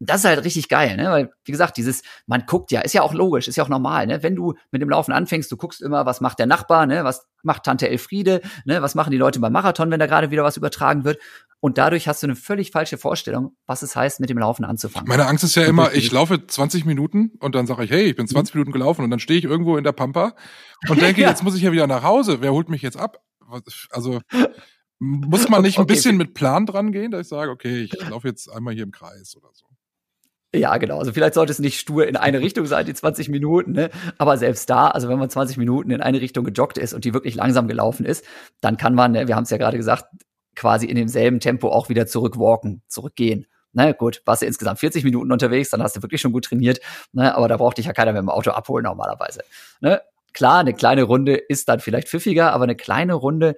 das 0.00 0.20
ist 0.20 0.24
halt 0.24 0.44
richtig 0.44 0.68
geil, 0.68 0.96
ne? 0.96 1.10
Weil, 1.10 1.30
wie 1.44 1.52
gesagt, 1.52 1.76
dieses, 1.76 2.02
man 2.26 2.44
guckt 2.46 2.72
ja, 2.72 2.80
ist 2.80 2.94
ja 2.94 3.02
auch 3.02 3.14
logisch, 3.14 3.48
ist 3.48 3.56
ja 3.56 3.64
auch 3.64 3.68
normal, 3.68 4.06
ne? 4.06 4.22
Wenn 4.22 4.34
du 4.34 4.54
mit 4.70 4.82
dem 4.82 4.90
Laufen 4.90 5.12
anfängst, 5.12 5.50
du 5.52 5.56
guckst 5.56 5.82
immer, 5.82 6.04
was 6.06 6.20
macht 6.20 6.38
der 6.38 6.46
Nachbar, 6.46 6.86
ne? 6.86 7.04
Was 7.04 7.26
macht 7.42 7.64
Tante 7.64 7.88
Elfriede, 7.88 8.40
ne? 8.64 8.82
Was 8.82 8.94
machen 8.94 9.10
die 9.10 9.16
Leute 9.18 9.40
beim 9.40 9.52
Marathon, 9.52 9.90
wenn 9.90 10.00
da 10.00 10.06
gerade 10.06 10.30
wieder 10.30 10.42
was 10.42 10.56
übertragen 10.56 11.04
wird? 11.04 11.18
Und 11.60 11.78
dadurch 11.78 12.08
hast 12.08 12.22
du 12.22 12.26
eine 12.26 12.36
völlig 12.36 12.72
falsche 12.72 12.98
Vorstellung, 12.98 13.56
was 13.66 13.82
es 13.82 13.96
heißt, 13.96 14.20
mit 14.20 14.28
dem 14.28 14.36
Laufen 14.36 14.64
anzufangen. 14.64 15.08
Meine 15.08 15.26
Angst 15.26 15.44
ist 15.44 15.54
ja 15.54 15.64
immer, 15.64 15.94
ich 15.94 16.12
laufe 16.12 16.46
20 16.46 16.84
Minuten 16.84 17.32
und 17.40 17.54
dann 17.54 17.66
sage 17.66 17.84
ich, 17.84 17.90
hey, 17.90 18.02
ich 18.02 18.16
bin 18.16 18.26
20 18.26 18.54
mhm. 18.54 18.58
Minuten 18.58 18.72
gelaufen 18.72 19.02
und 19.02 19.10
dann 19.10 19.20
stehe 19.20 19.38
ich 19.38 19.44
irgendwo 19.44 19.78
in 19.78 19.84
der 19.84 19.92
Pampa 19.92 20.34
und 20.88 21.00
denke, 21.00 21.20
ja. 21.22 21.30
jetzt 21.30 21.42
muss 21.42 21.56
ich 21.56 21.62
ja 21.62 21.72
wieder 21.72 21.86
nach 21.86 22.02
Hause. 22.02 22.42
Wer 22.42 22.52
holt 22.52 22.68
mich 22.68 22.82
jetzt 22.82 22.98
ab? 22.98 23.22
Also, 23.90 24.20
muss 24.98 25.48
man 25.48 25.62
nicht 25.62 25.78
ein 25.78 25.84
okay. 25.84 25.94
bisschen 25.94 26.16
mit 26.16 26.34
Plan 26.34 26.66
dran 26.66 26.92
gehen, 26.92 27.10
dass 27.10 27.22
ich 27.22 27.28
sage, 27.28 27.50
okay, 27.50 27.82
ich 27.82 28.08
laufe 28.08 28.28
jetzt 28.28 28.50
einmal 28.50 28.74
hier 28.74 28.84
im 28.84 28.92
Kreis 28.92 29.34
oder 29.36 29.48
so? 29.52 29.66
Ja, 30.54 30.76
genau. 30.76 30.98
Also 30.98 31.12
vielleicht 31.12 31.34
sollte 31.34 31.52
es 31.52 31.58
nicht 31.58 31.80
stur 31.80 32.06
in 32.06 32.16
eine 32.16 32.40
Richtung 32.40 32.66
sein, 32.66 32.86
die 32.86 32.94
20 32.94 33.28
Minuten, 33.28 33.72
ne? 33.72 33.90
Aber 34.18 34.38
selbst 34.38 34.70
da, 34.70 34.88
also 34.88 35.08
wenn 35.08 35.18
man 35.18 35.28
20 35.28 35.56
Minuten 35.56 35.90
in 35.90 36.00
eine 36.00 36.20
Richtung 36.20 36.44
gejoggt 36.44 36.78
ist 36.78 36.94
und 36.94 37.04
die 37.04 37.12
wirklich 37.12 37.34
langsam 37.34 37.66
gelaufen 37.66 38.06
ist, 38.06 38.24
dann 38.60 38.76
kann 38.76 38.94
man, 38.94 39.12
ne, 39.12 39.26
wir 39.26 39.34
haben 39.34 39.42
es 39.42 39.50
ja 39.50 39.56
gerade 39.56 39.76
gesagt, 39.76 40.04
quasi 40.54 40.86
in 40.86 40.94
demselben 40.94 41.40
Tempo 41.40 41.70
auch 41.70 41.88
wieder 41.88 42.06
zurückwalken, 42.06 42.82
zurückgehen. 42.86 43.46
Na 43.72 43.86
ne, 43.86 43.94
gut, 43.94 44.22
warst 44.26 44.42
du 44.42 44.46
insgesamt 44.46 44.78
40 44.78 45.02
Minuten 45.02 45.32
unterwegs, 45.32 45.70
dann 45.70 45.82
hast 45.82 45.96
du 45.96 46.02
wirklich 46.02 46.20
schon 46.20 46.30
gut 46.30 46.44
trainiert, 46.44 46.78
ne, 47.12 47.34
aber 47.34 47.48
da 47.48 47.56
braucht 47.56 47.78
dich 47.78 47.86
ja 47.86 47.92
keiner 47.92 48.12
mit 48.12 48.20
dem 48.20 48.30
Auto 48.30 48.52
abholen 48.52 48.84
normalerweise. 48.84 49.40
Ne? 49.80 50.00
Klar, 50.32 50.60
eine 50.60 50.74
kleine 50.74 51.02
Runde 51.02 51.34
ist 51.34 51.68
dann 51.68 51.80
vielleicht 51.80 52.08
pfiffiger, 52.08 52.52
aber 52.52 52.64
eine 52.64 52.76
kleine 52.76 53.14
Runde 53.14 53.56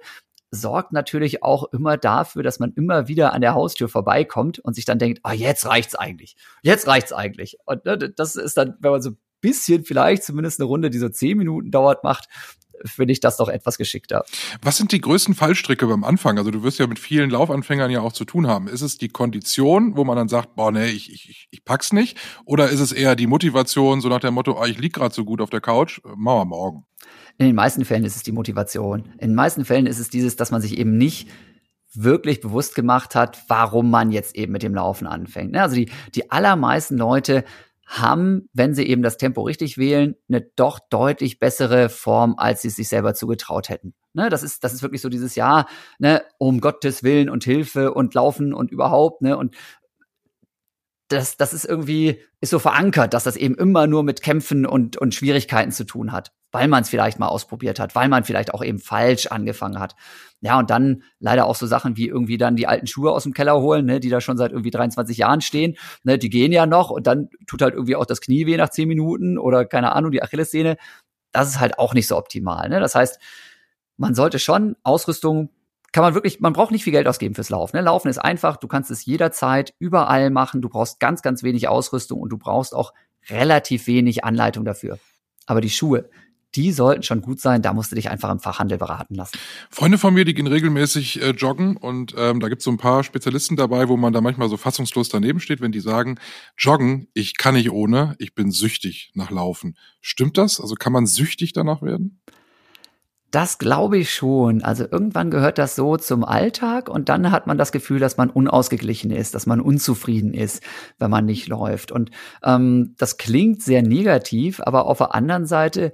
sorgt 0.51 0.93
natürlich 0.93 1.43
auch 1.43 1.65
immer 1.73 1.97
dafür, 1.97 2.43
dass 2.43 2.59
man 2.59 2.73
immer 2.73 3.07
wieder 3.07 3.33
an 3.33 3.41
der 3.41 3.53
Haustür 3.53 3.89
vorbeikommt 3.89 4.59
und 4.59 4.75
sich 4.75 4.85
dann 4.85 4.99
denkt, 4.99 5.19
ah, 5.23 5.33
jetzt 5.33 5.65
reicht's 5.65 5.95
eigentlich. 5.95 6.35
Jetzt 6.61 6.87
reicht's 6.87 7.13
eigentlich. 7.13 7.57
Und 7.65 7.85
ne, 7.85 7.97
das 7.97 8.35
ist 8.35 8.57
dann, 8.57 8.77
wenn 8.79 8.91
man 8.91 9.01
so 9.01 9.11
bisschen 9.41 9.83
vielleicht 9.83 10.23
zumindest 10.23 10.59
eine 10.59 10.67
Runde, 10.67 10.89
die 10.89 10.97
so 10.97 11.09
zehn 11.09 11.37
Minuten 11.37 11.71
dauert, 11.71 12.03
macht, 12.03 12.27
finde 12.85 13.11
ich 13.11 13.19
das 13.19 13.37
doch 13.37 13.49
etwas 13.49 13.77
geschickter. 13.77 14.25
Was 14.61 14.77
sind 14.77 14.91
die 14.91 15.01
größten 15.01 15.35
Fallstricke 15.35 15.87
beim 15.87 16.03
Anfang? 16.03 16.37
Also 16.37 16.51
du 16.51 16.63
wirst 16.63 16.79
ja 16.79 16.87
mit 16.87 16.99
vielen 16.99 17.29
Laufanfängern 17.29 17.91
ja 17.91 18.01
auch 18.01 18.13
zu 18.13 18.25
tun 18.25 18.47
haben. 18.47 18.67
Ist 18.67 18.81
es 18.81 18.97
die 18.97 19.09
Kondition, 19.09 19.95
wo 19.95 20.03
man 20.03 20.17
dann 20.17 20.27
sagt, 20.27 20.55
boah, 20.55 20.71
nee, 20.71 20.87
ich, 20.87 21.11
ich, 21.11 21.47
ich 21.49 21.65
pack's 21.65 21.93
nicht? 21.93 22.17
Oder 22.45 22.69
ist 22.69 22.79
es 22.79 22.91
eher 22.91 23.15
die 23.15 23.27
Motivation, 23.27 24.01
so 24.01 24.09
nach 24.09 24.19
dem 24.19 24.33
Motto, 24.33 24.59
ah, 24.59 24.67
ich 24.67 24.79
lieg 24.79 24.93
gerade 24.93 25.13
so 25.13 25.25
gut 25.25 25.41
auf 25.41 25.49
der 25.49 25.61
Couch, 25.61 26.01
machen 26.03 26.39
wir 26.39 26.45
morgen? 26.45 26.85
In 27.37 27.45
den 27.45 27.55
meisten 27.55 27.85
Fällen 27.85 28.03
ist 28.03 28.15
es 28.15 28.23
die 28.23 28.31
Motivation. 28.31 29.13
In 29.19 29.29
den 29.29 29.35
meisten 29.35 29.63
Fällen 29.63 29.85
ist 29.85 29.99
es 29.99 30.09
dieses, 30.09 30.35
dass 30.35 30.51
man 30.51 30.61
sich 30.61 30.77
eben 30.77 30.97
nicht 30.97 31.29
wirklich 31.93 32.41
bewusst 32.41 32.75
gemacht 32.75 33.15
hat, 33.15 33.43
warum 33.47 33.89
man 33.89 34.11
jetzt 34.11 34.35
eben 34.35 34.51
mit 34.51 34.63
dem 34.63 34.75
Laufen 34.75 35.07
anfängt. 35.07 35.51
Ne, 35.51 35.61
also 35.61 35.75
die, 35.75 35.89
die 36.13 36.31
allermeisten 36.31 36.97
Leute 36.97 37.43
haben, 37.87 38.49
wenn 38.53 38.75
sie 38.75 38.85
eben 38.85 39.01
das 39.01 39.17
Tempo 39.17 39.41
richtig 39.41 39.77
wählen, 39.77 40.15
eine 40.27 40.41
doch 40.41 40.79
deutlich 40.89 41.39
bessere 41.39 41.87
Form, 41.89 42.35
als 42.37 42.61
sie 42.61 42.67
es 42.67 42.75
sich 42.75 42.89
selber 42.89 43.13
zugetraut 43.13 43.69
hätten. 43.69 43.93
Ne, 44.13 44.29
das 44.29 44.43
ist, 44.43 44.63
das 44.63 44.73
ist 44.73 44.81
wirklich 44.81 45.01
so 45.01 45.09
dieses 45.09 45.35
Jahr, 45.35 45.67
ne, 45.97 46.21
um 46.37 46.59
Gottes 46.59 47.01
Willen 47.03 47.29
und 47.29 47.45
Hilfe 47.45 47.93
und 47.93 48.13
Laufen 48.13 48.53
und 48.53 48.71
überhaupt, 48.71 49.21
ne, 49.21 49.37
und 49.37 49.55
das, 51.07 51.37
das 51.37 51.53
ist 51.53 51.63
irgendwie, 51.63 52.19
ist 52.41 52.49
so 52.49 52.59
verankert, 52.59 53.13
dass 53.13 53.23
das 53.23 53.37
eben 53.37 53.55
immer 53.55 53.87
nur 53.87 54.03
mit 54.03 54.21
Kämpfen 54.21 54.65
und, 54.65 54.97
und 54.97 55.15
Schwierigkeiten 55.15 55.71
zu 55.71 55.85
tun 55.85 56.11
hat, 56.11 56.33
weil 56.51 56.67
man 56.67 56.83
es 56.83 56.89
vielleicht 56.89 57.19
mal 57.19 57.27
ausprobiert 57.27 57.79
hat, 57.79 57.95
weil 57.95 58.09
man 58.09 58.23
vielleicht 58.23 58.53
auch 58.53 58.63
eben 58.63 58.79
falsch 58.79 59.27
angefangen 59.27 59.79
hat. 59.79 59.95
Ja, 60.39 60.59
und 60.59 60.69
dann 60.69 61.03
leider 61.19 61.45
auch 61.45 61.55
so 61.55 61.65
Sachen 61.65 61.97
wie 61.97 62.07
irgendwie 62.07 62.37
dann 62.37 62.55
die 62.55 62.67
alten 62.67 62.87
Schuhe 62.87 63.11
aus 63.11 63.23
dem 63.23 63.33
Keller 63.33 63.59
holen, 63.59 63.85
ne, 63.85 63.99
die 63.99 64.09
da 64.09 64.21
schon 64.21 64.37
seit 64.37 64.51
irgendwie 64.51 64.71
23 64.71 65.17
Jahren 65.17 65.41
stehen, 65.41 65.77
ne, 66.03 66.17
die 66.17 66.29
gehen 66.29 66.51
ja 66.51 66.65
noch 66.65 66.89
und 66.89 67.07
dann 67.07 67.29
tut 67.47 67.61
halt 67.61 67.73
irgendwie 67.73 67.95
auch 67.95 68.05
das 68.05 68.21
Knie 68.21 68.45
weh 68.45 68.57
nach 68.57 68.69
10 68.69 68.87
Minuten 68.87 69.37
oder 69.37 69.65
keine 69.65 69.93
Ahnung, 69.93 70.11
die 70.11 70.21
Achillessehne. 70.21 70.77
Das 71.31 71.49
ist 71.49 71.59
halt 71.59 71.79
auch 71.79 71.93
nicht 71.93 72.07
so 72.07 72.17
optimal, 72.17 72.69
ne? 72.69 72.79
Das 72.79 72.95
heißt, 72.95 73.19
man 73.97 74.15
sollte 74.15 74.39
schon 74.39 74.75
Ausrüstung 74.83 75.49
kann 75.91 76.03
man 76.03 76.13
wirklich, 76.13 76.39
man 76.41 76.53
braucht 76.53 76.71
nicht 76.71 76.83
viel 76.83 76.93
Geld 76.93 77.07
ausgeben 77.07 77.33
fürs 77.33 77.49
Laufen. 77.49 77.77
Ne? 77.77 77.81
Laufen 77.81 78.09
ist 78.09 78.19
einfach, 78.19 78.57
du 78.57 78.67
kannst 78.67 78.91
es 78.91 79.05
jederzeit 79.05 79.73
überall 79.79 80.29
machen, 80.29 80.61
du 80.61 80.69
brauchst 80.69 80.99
ganz, 80.99 81.21
ganz 81.21 81.43
wenig 81.43 81.67
Ausrüstung 81.67 82.19
und 82.19 82.29
du 82.29 82.37
brauchst 82.37 82.75
auch 82.75 82.93
relativ 83.29 83.87
wenig 83.87 84.23
Anleitung 84.23 84.65
dafür. 84.65 84.99
Aber 85.45 85.61
die 85.61 85.69
Schuhe, 85.69 86.09
die 86.57 86.71
sollten 86.71 87.03
schon 87.03 87.21
gut 87.21 87.39
sein, 87.39 87.61
da 87.61 87.73
musst 87.73 87.91
du 87.91 87.95
dich 87.95 88.09
einfach 88.09 88.31
im 88.31 88.39
Fachhandel 88.39 88.77
beraten 88.77 89.15
lassen. 89.15 89.37
Freunde 89.69 89.97
von 89.97 90.13
mir, 90.13 90.25
die 90.25 90.33
gehen 90.33 90.47
regelmäßig 90.47 91.21
äh, 91.21 91.29
joggen 91.29 91.77
und 91.77 92.15
ähm, 92.17 92.39
da 92.39 92.49
gibt 92.49 92.61
es 92.61 92.65
so 92.65 92.71
ein 92.71 92.77
paar 92.77 93.03
Spezialisten 93.03 93.55
dabei, 93.55 93.87
wo 93.87 93.95
man 93.95 94.11
da 94.11 94.21
manchmal 94.21 94.49
so 94.49 94.57
fassungslos 94.57 95.09
daneben 95.09 95.39
steht, 95.39 95.61
wenn 95.61 95.71
die 95.71 95.79
sagen, 95.79 96.19
joggen, 96.57 97.07
ich 97.13 97.37
kann 97.37 97.53
nicht 97.53 97.71
ohne, 97.71 98.15
ich 98.17 98.33
bin 98.33 98.51
süchtig 98.51 99.11
nach 99.13 99.29
Laufen. 99.29 99.77
Stimmt 100.01 100.37
das? 100.37 100.59
Also 100.59 100.75
kann 100.75 100.93
man 100.93 101.05
süchtig 101.05 101.53
danach 101.53 101.81
werden? 101.81 102.19
Das 103.31 103.57
glaube 103.57 103.97
ich 103.97 104.13
schon. 104.13 104.63
Also 104.63 104.85
irgendwann 104.89 105.29
gehört 105.31 105.57
das 105.57 105.75
so 105.75 105.97
zum 105.97 106.23
Alltag 106.23 106.87
und 106.87 107.09
dann 107.09 107.29
hat 107.29 107.45
man 107.45 107.57
das 107.57 107.73
Gefühl, 107.73 107.99
dass 107.99 108.15
man 108.15 108.29
unausgeglichen 108.29 109.11
ist, 109.11 109.35
dass 109.35 109.45
man 109.45 109.59
unzufrieden 109.59 110.33
ist, 110.33 110.63
wenn 110.97 111.11
man 111.11 111.25
nicht 111.25 111.47
läuft. 111.47 111.91
Und 111.91 112.09
ähm, 112.41 112.95
das 112.97 113.17
klingt 113.17 113.61
sehr 113.61 113.81
negativ, 113.81 114.61
aber 114.61 114.85
auf 114.85 114.99
der 114.99 115.13
anderen 115.13 115.45
Seite 115.45 115.91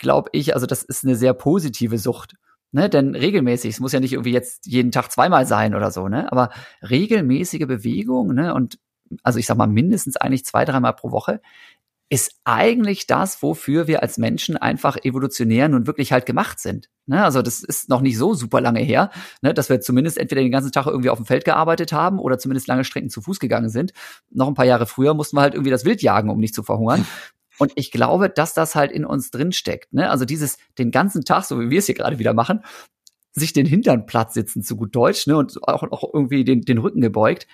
glaube 0.00 0.30
ich, 0.32 0.54
also 0.54 0.66
das 0.66 0.82
ist 0.82 1.04
eine 1.04 1.14
sehr 1.14 1.34
positive 1.34 1.98
Sucht. 1.98 2.34
Ne, 2.72 2.88
denn 2.88 3.16
regelmäßig, 3.16 3.74
es 3.74 3.80
muss 3.80 3.90
ja 3.90 3.98
nicht 3.98 4.12
irgendwie 4.12 4.32
jetzt 4.32 4.66
jeden 4.66 4.92
Tag 4.92 5.10
zweimal 5.10 5.44
sein 5.44 5.74
oder 5.74 5.90
so, 5.90 6.06
ne? 6.06 6.30
Aber 6.30 6.50
regelmäßige 6.88 7.66
Bewegung, 7.66 8.32
ne, 8.32 8.54
und 8.54 8.78
also 9.24 9.40
ich 9.40 9.46
sag 9.46 9.56
mal 9.56 9.66
mindestens 9.66 10.16
eigentlich 10.16 10.44
zwei, 10.44 10.64
dreimal 10.64 10.94
pro 10.94 11.10
Woche, 11.10 11.40
ist 12.10 12.40
eigentlich 12.44 13.06
das, 13.06 13.40
wofür 13.40 13.86
wir 13.86 14.02
als 14.02 14.18
Menschen 14.18 14.56
einfach 14.56 14.96
evolutionär 15.04 15.68
nun 15.68 15.86
wirklich 15.86 16.12
halt 16.12 16.26
gemacht 16.26 16.58
sind. 16.58 16.90
Ne? 17.06 17.22
Also 17.22 17.40
das 17.40 17.62
ist 17.62 17.88
noch 17.88 18.00
nicht 18.00 18.18
so 18.18 18.34
super 18.34 18.60
lange 18.60 18.80
her, 18.80 19.10
ne? 19.42 19.54
dass 19.54 19.68
wir 19.68 19.80
zumindest 19.80 20.18
entweder 20.18 20.42
den 20.42 20.50
ganzen 20.50 20.72
Tag 20.72 20.86
irgendwie 20.86 21.10
auf 21.10 21.18
dem 21.18 21.26
Feld 21.26 21.44
gearbeitet 21.44 21.92
haben 21.92 22.18
oder 22.18 22.38
zumindest 22.38 22.66
lange 22.66 22.82
Strecken 22.82 23.10
zu 23.10 23.22
Fuß 23.22 23.38
gegangen 23.38 23.68
sind. 23.68 23.92
Noch 24.28 24.48
ein 24.48 24.54
paar 24.54 24.66
Jahre 24.66 24.86
früher 24.86 25.14
mussten 25.14 25.36
wir 25.36 25.42
halt 25.42 25.54
irgendwie 25.54 25.70
das 25.70 25.84
Wild 25.84 26.02
jagen, 26.02 26.30
um 26.30 26.40
nicht 26.40 26.54
zu 26.54 26.64
verhungern. 26.64 27.06
Und 27.60 27.72
ich 27.76 27.92
glaube, 27.92 28.28
dass 28.28 28.54
das 28.54 28.74
halt 28.74 28.90
in 28.90 29.04
uns 29.04 29.30
drin 29.30 29.52
steckt. 29.52 29.92
Ne? 29.92 30.10
Also 30.10 30.24
dieses 30.24 30.56
den 30.78 30.90
ganzen 30.90 31.24
Tag, 31.24 31.44
so 31.44 31.60
wie 31.60 31.70
wir 31.70 31.78
es 31.78 31.86
hier 31.86 31.94
gerade 31.94 32.18
wieder 32.18 32.34
machen, 32.34 32.64
sich 33.32 33.52
den 33.52 33.66
Hintern 33.66 34.06
platt 34.06 34.32
sitzen, 34.32 34.62
zu 34.62 34.76
gut 34.76 34.96
Deutsch, 34.96 35.28
ne? 35.28 35.36
und 35.36 35.62
auch, 35.62 35.84
auch 35.84 36.12
irgendwie 36.12 36.44
den, 36.44 36.62
den 36.62 36.78
Rücken 36.78 37.00
gebeugt 37.00 37.46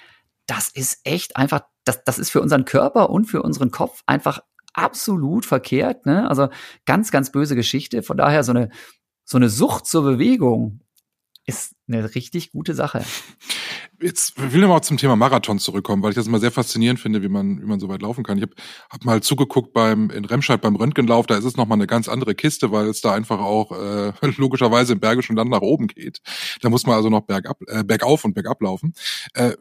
das 0.46 0.68
ist 0.68 1.00
echt 1.04 1.36
einfach, 1.36 1.62
das, 1.84 2.04
das 2.04 2.18
ist 2.18 2.30
für 2.30 2.40
unseren 2.40 2.64
Körper 2.64 3.10
und 3.10 3.26
für 3.26 3.42
unseren 3.42 3.70
Kopf 3.70 4.02
einfach 4.06 4.40
absolut 4.72 5.44
verkehrt. 5.44 6.06
Ne? 6.06 6.28
Also 6.28 6.48
ganz, 6.84 7.10
ganz 7.10 7.32
böse 7.32 7.56
Geschichte. 7.56 8.02
Von 8.02 8.16
daher 8.16 8.44
so 8.44 8.52
eine, 8.52 8.70
so 9.24 9.36
eine 9.36 9.48
Sucht 9.48 9.86
zur 9.86 10.02
Bewegung 10.02 10.80
ist 11.46 11.74
eine 11.88 12.14
richtig 12.14 12.52
gute 12.52 12.74
Sache. 12.74 13.04
Jetzt 14.00 14.34
will 14.52 14.62
ich 14.62 14.68
mal 14.68 14.82
zum 14.82 14.98
Thema 14.98 15.16
Marathon 15.16 15.58
zurückkommen, 15.58 16.02
weil 16.02 16.10
ich 16.10 16.16
das 16.16 16.26
immer 16.26 16.38
sehr 16.38 16.50
faszinierend 16.50 17.00
finde, 17.00 17.22
wie 17.22 17.28
man, 17.28 17.62
wie 17.62 17.66
man 17.66 17.80
so 17.80 17.88
weit 17.88 18.02
laufen 18.02 18.24
kann. 18.24 18.36
Ich 18.36 18.42
habe 18.42 18.54
hab 18.90 19.04
mal 19.04 19.22
zugeguckt 19.22 19.72
beim 19.72 20.10
in 20.10 20.24
Remscheid 20.24 20.60
beim 20.60 20.76
Röntgenlauf, 20.76 21.26
da 21.26 21.36
ist 21.36 21.44
es 21.44 21.56
nochmal 21.56 21.76
eine 21.76 21.86
ganz 21.86 22.08
andere 22.08 22.34
Kiste, 22.34 22.72
weil 22.72 22.86
es 22.86 23.00
da 23.00 23.14
einfach 23.14 23.38
auch 23.38 23.72
äh, 23.72 24.12
logischerweise 24.36 24.94
im 24.94 25.00
Bergischen 25.00 25.36
Land 25.36 25.50
nach 25.50 25.62
oben 25.62 25.86
geht. 25.86 26.20
Da 26.60 26.68
muss 26.68 26.86
man 26.86 26.96
also 26.96 27.08
noch 27.08 27.22
bergab, 27.22 27.58
äh, 27.68 27.84
bergauf 27.84 28.24
und 28.24 28.34
bergab 28.34 28.60
laufen. 28.60 28.92
Äh, 29.34 29.52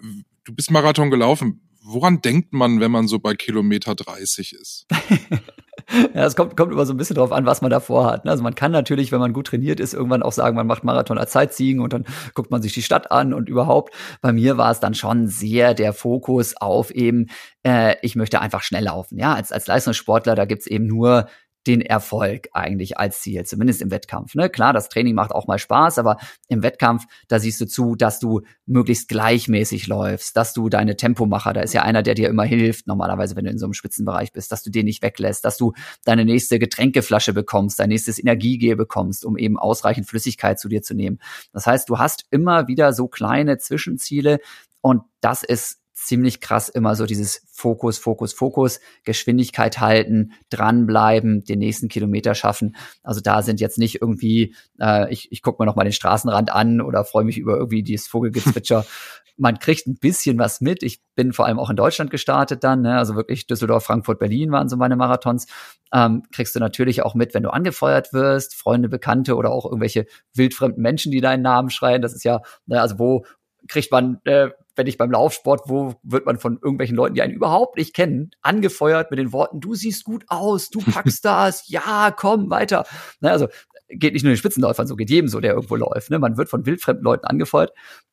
du 0.44 0.54
bist 0.54 0.70
Marathon 0.72 1.12
gelaufen. 1.12 1.62
Woran 1.82 2.22
denkt 2.22 2.52
man, 2.52 2.80
wenn 2.80 2.92
man 2.92 3.08
so 3.08 3.20
bei 3.20 3.36
Kilometer 3.36 3.96
30 3.96 4.54
ist? 4.54 4.88
ja, 6.14 6.26
es 6.26 6.36
kommt, 6.36 6.58
kommt 6.58 6.72
immer 6.72 6.86
so 6.86 6.94
ein 6.94 6.98
bisschen 6.98 7.16
drauf 7.16 7.32
an, 7.32 7.46
was 7.46 7.62
man 7.62 7.72
davor 7.72 8.12
hat. 8.12 8.26
Ne? 8.26 8.32
Also 8.32 8.44
man 8.44 8.56
kann 8.56 8.72
natürlich, 8.72 9.12
wenn 9.12 9.20
man 9.20 9.34
gut 9.34 9.48
trainiert 9.48 9.80
ist, 9.80 9.94
irgendwann 9.94 10.24
auch 10.24 10.32
sagen, 10.32 10.56
man 10.56 10.68
macht 10.68 10.84
Marathon 10.84 11.18
als 11.18 11.32
Sightseeing 11.32 11.80
und 11.80 11.94
dann 11.94 12.06
guckt 12.34 12.52
man 12.52 12.62
sich 12.62 12.74
die 12.74 12.82
Stadt 12.82 13.12
an 13.12 13.34
und 13.34 13.50
überhaupt. 13.50 13.94
Bei 14.22 14.34
mir 14.34 14.58
war 14.58 14.72
es 14.72 14.80
dann 14.80 14.96
schon 14.96 15.28
sehr 15.28 15.74
der 15.74 15.94
Fokus 15.94 16.56
auf 16.58 16.92
eben, 16.92 17.28
äh, 17.64 17.96
ich 18.02 18.16
möchte 18.16 18.42
einfach 18.42 18.62
schnell 18.62 18.86
laufen. 18.86 19.20
Ja, 19.20 19.34
als, 19.34 19.52
als 19.52 19.68
Leistungssportler, 19.68 20.36
da 20.36 20.46
gibt's 20.46 20.68
eben 20.68 20.88
nur 20.88 21.28
den 21.68 21.82
Erfolg 21.82 22.50
eigentlich 22.54 22.98
als 22.98 23.22
Ziel, 23.22 23.46
zumindest 23.46 23.82
im 23.82 23.92
Wettkampf. 23.92 24.36
Ne? 24.36 24.50
Klar, 24.50 24.74
das 24.74 24.90
Training 24.90 25.16
macht 25.16 25.32
auch 25.32 25.48
mal 25.48 25.60
Spaß, 25.60 25.98
aber 26.00 26.18
im 26.48 26.64
Wettkampf, 26.64 27.06
da 27.28 27.40
siehst 27.40 27.60
du 27.62 27.66
zu, 27.66 27.96
dass 27.96 28.20
du 28.20 28.42
möglichst 28.66 29.08
gleichmäßig 29.08 29.88
läufst, 29.88 30.38
dass 30.38 30.54
du 30.54 30.70
deine 30.70 30.96
Tempomacher, 30.96 31.54
da 31.54 31.62
ist 31.62 31.74
ja 31.74 31.84
einer, 31.84 32.04
der 32.04 32.14
dir 32.14 32.30
immer 32.30 32.44
hilft, 32.44 32.88
normalerweise, 32.88 33.36
wenn 33.36 33.46
du 33.46 33.52
in 33.52 33.58
so 33.58 33.66
einem 33.66 33.74
Spitzenbereich 33.74 34.32
bist, 34.32 34.52
dass 34.52 34.64
du 34.64 34.70
den 34.70 34.86
nicht 34.86 35.02
weglässt, 35.02 35.46
dass 35.46 35.58
du 35.58 35.74
deine 36.04 36.26
nächste 36.26 36.60
Getränkeflasche 36.60 37.34
bekommst, 37.34 37.80
dein 37.80 37.90
nächstes 37.90 38.20
Energiegel 38.20 38.76
bekommst, 38.76 39.26
um 39.26 39.38
eben 39.38 39.58
ausreichend 39.58 40.08
Flüssigkeit 40.08 40.60
zu 40.60 40.70
dir 40.70 40.82
zu 40.82 40.94
nehmen. 40.94 41.20
Das 41.52 41.68
heißt, 41.68 41.90
du 41.90 41.98
hast 41.98 42.26
immer 42.32 42.68
wieder 42.68 42.94
so 42.94 43.08
kleine 43.08 43.58
Zwischenziele 43.58 44.40
und 44.82 45.02
das 45.22 45.44
ist 45.44 45.80
ziemlich 46.06 46.40
krass 46.40 46.70
immer 46.70 46.96
so 46.96 47.06
dieses 47.06 47.42
Fokus, 47.52 47.98
Fokus, 47.98 48.34
Fokus, 48.34 48.80
Geschwindigkeit 49.04 49.80
halten, 49.80 50.34
dranbleiben, 50.50 51.44
den 51.44 51.60
nächsten 51.60 51.88
Kilometer 51.88 52.36
schaffen. 52.36 52.76
Also 53.04 53.22
da 53.22 53.42
sind 53.42 53.60
jetzt 53.60 53.78
nicht 53.78 54.02
irgendwie, 54.02 54.56
äh, 54.80 55.12
ich, 55.12 55.32
ich 55.32 55.42
gucke 55.42 55.62
mir 55.62 55.66
noch 55.66 55.76
mal 55.76 55.84
den 55.84 55.94
Straßenrand 55.94 56.52
an 56.52 56.82
oder 56.82 57.06
freue 57.06 57.24
mich 57.24 57.38
über 57.38 57.58
irgendwie 57.58 57.84
dieses 57.84 58.08
Vogelgezwitscher. 58.08 58.86
Man 59.38 59.60
kriegt 59.60 59.86
ein 59.86 59.98
bisschen 59.98 60.40
was 60.40 60.62
mit. 60.62 60.82
Ich 60.82 61.02
bin 61.16 61.34
vor 61.34 61.46
allem 61.46 61.60
auch 61.60 61.70
in 61.70 61.76
Deutschland 61.76 62.10
gestartet 62.10 62.64
dann, 62.64 62.82
ne? 62.82 62.98
also 62.98 63.16
wirklich 63.16 63.48
Düsseldorf, 63.48 63.84
Frankfurt, 63.84 64.18
Berlin 64.18 64.52
waren 64.52 64.70
so 64.70 64.78
meine 64.78 64.96
Marathons. 64.96 65.48
Ähm, 65.92 66.24
kriegst 66.32 66.56
du 66.56 66.60
natürlich 66.60 67.04
auch 67.04 67.16
mit, 67.16 67.34
wenn 67.34 67.44
du 67.44 67.50
angefeuert 67.50 68.14
wirst, 68.14 68.56
Freunde, 68.56 68.88
Bekannte 68.88 69.36
oder 69.36 69.52
auch 69.52 69.66
irgendwelche 69.66 70.06
wildfremden 70.34 70.82
Menschen, 70.82 71.12
die 71.12 71.20
deinen 71.20 71.42
Namen 71.42 71.70
schreien. 71.70 72.02
Das 72.02 72.14
ist 72.14 72.24
ja, 72.24 72.42
ne, 72.66 72.80
also 72.80 72.98
wo 72.98 73.26
kriegt 73.68 73.92
man 73.92 74.22
äh, 74.26 74.52
wenn 74.76 74.88
ich 74.88 74.98
beim 74.98 75.12
Laufsport, 75.12 75.64
wo 75.66 75.96
wird 76.04 76.26
man 76.26 76.38
von 76.38 76.56
irgendwelchen 76.56 76.96
Leuten, 76.96 77.16
die 77.16 77.22
einen 77.22 77.34
überhaupt 77.34 77.78
nicht 77.78 77.94
kennen, 77.94 78.32
angefeuert 78.42 79.12
mit 79.12 79.20
den 79.20 79.32
Worten, 79.32 79.62
du 79.62 79.74
siehst 79.76 80.04
gut 80.04 80.26
aus, 80.28 80.70
du 80.70 80.80
packst 80.92 81.24
das, 81.26 81.68
ja, 81.68 82.12
komm, 82.16 82.50
weiter. 82.50 82.86
Ne, 83.22 83.32
also 83.32 83.48
geht 83.90 84.14
nicht 84.14 84.24
nur 84.24 84.34
den 84.34 84.38
Spitzenläufern 84.38 84.88
so, 84.88 84.96
geht 84.96 85.10
jedem 85.10 85.28
so, 85.28 85.40
der 85.40 85.54
irgendwo 85.54 85.76
läuft. 85.76 86.10
Ne? 86.10 86.20
Man 86.20 86.38
wird 86.38 86.50
von 86.50 86.66
wildfremden 86.66 87.04
Leuten 87.04 87.26
angefeuert. 87.26 87.72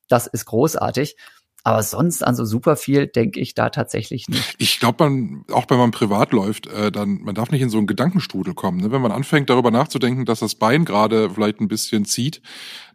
Das 0.08 0.26
ist 0.26 0.44
großartig. 0.44 1.16
Aber 1.64 1.82
sonst 1.84 2.24
an 2.24 2.34
so 2.34 2.44
super 2.44 2.74
viel 2.74 3.06
denke 3.06 3.38
ich 3.38 3.54
da 3.54 3.70
tatsächlich 3.70 4.28
nicht. 4.28 4.56
Ich 4.58 4.80
glaube, 4.80 5.04
man, 5.04 5.44
auch 5.52 5.66
wenn 5.68 5.78
man 5.78 5.92
privat 5.92 6.32
läuft, 6.32 6.66
äh, 6.66 6.90
dann, 6.90 7.20
man 7.22 7.36
darf 7.36 7.52
nicht 7.52 7.62
in 7.62 7.70
so 7.70 7.78
einen 7.78 7.86
Gedankenstrudel 7.86 8.54
kommen. 8.54 8.80
Ne? 8.80 8.90
Wenn 8.90 9.00
man 9.00 9.12
anfängt, 9.12 9.48
darüber 9.48 9.70
nachzudenken, 9.70 10.24
dass 10.24 10.40
das 10.40 10.56
Bein 10.56 10.84
gerade 10.84 11.30
vielleicht 11.30 11.60
ein 11.60 11.68
bisschen 11.68 12.04
zieht, 12.04 12.42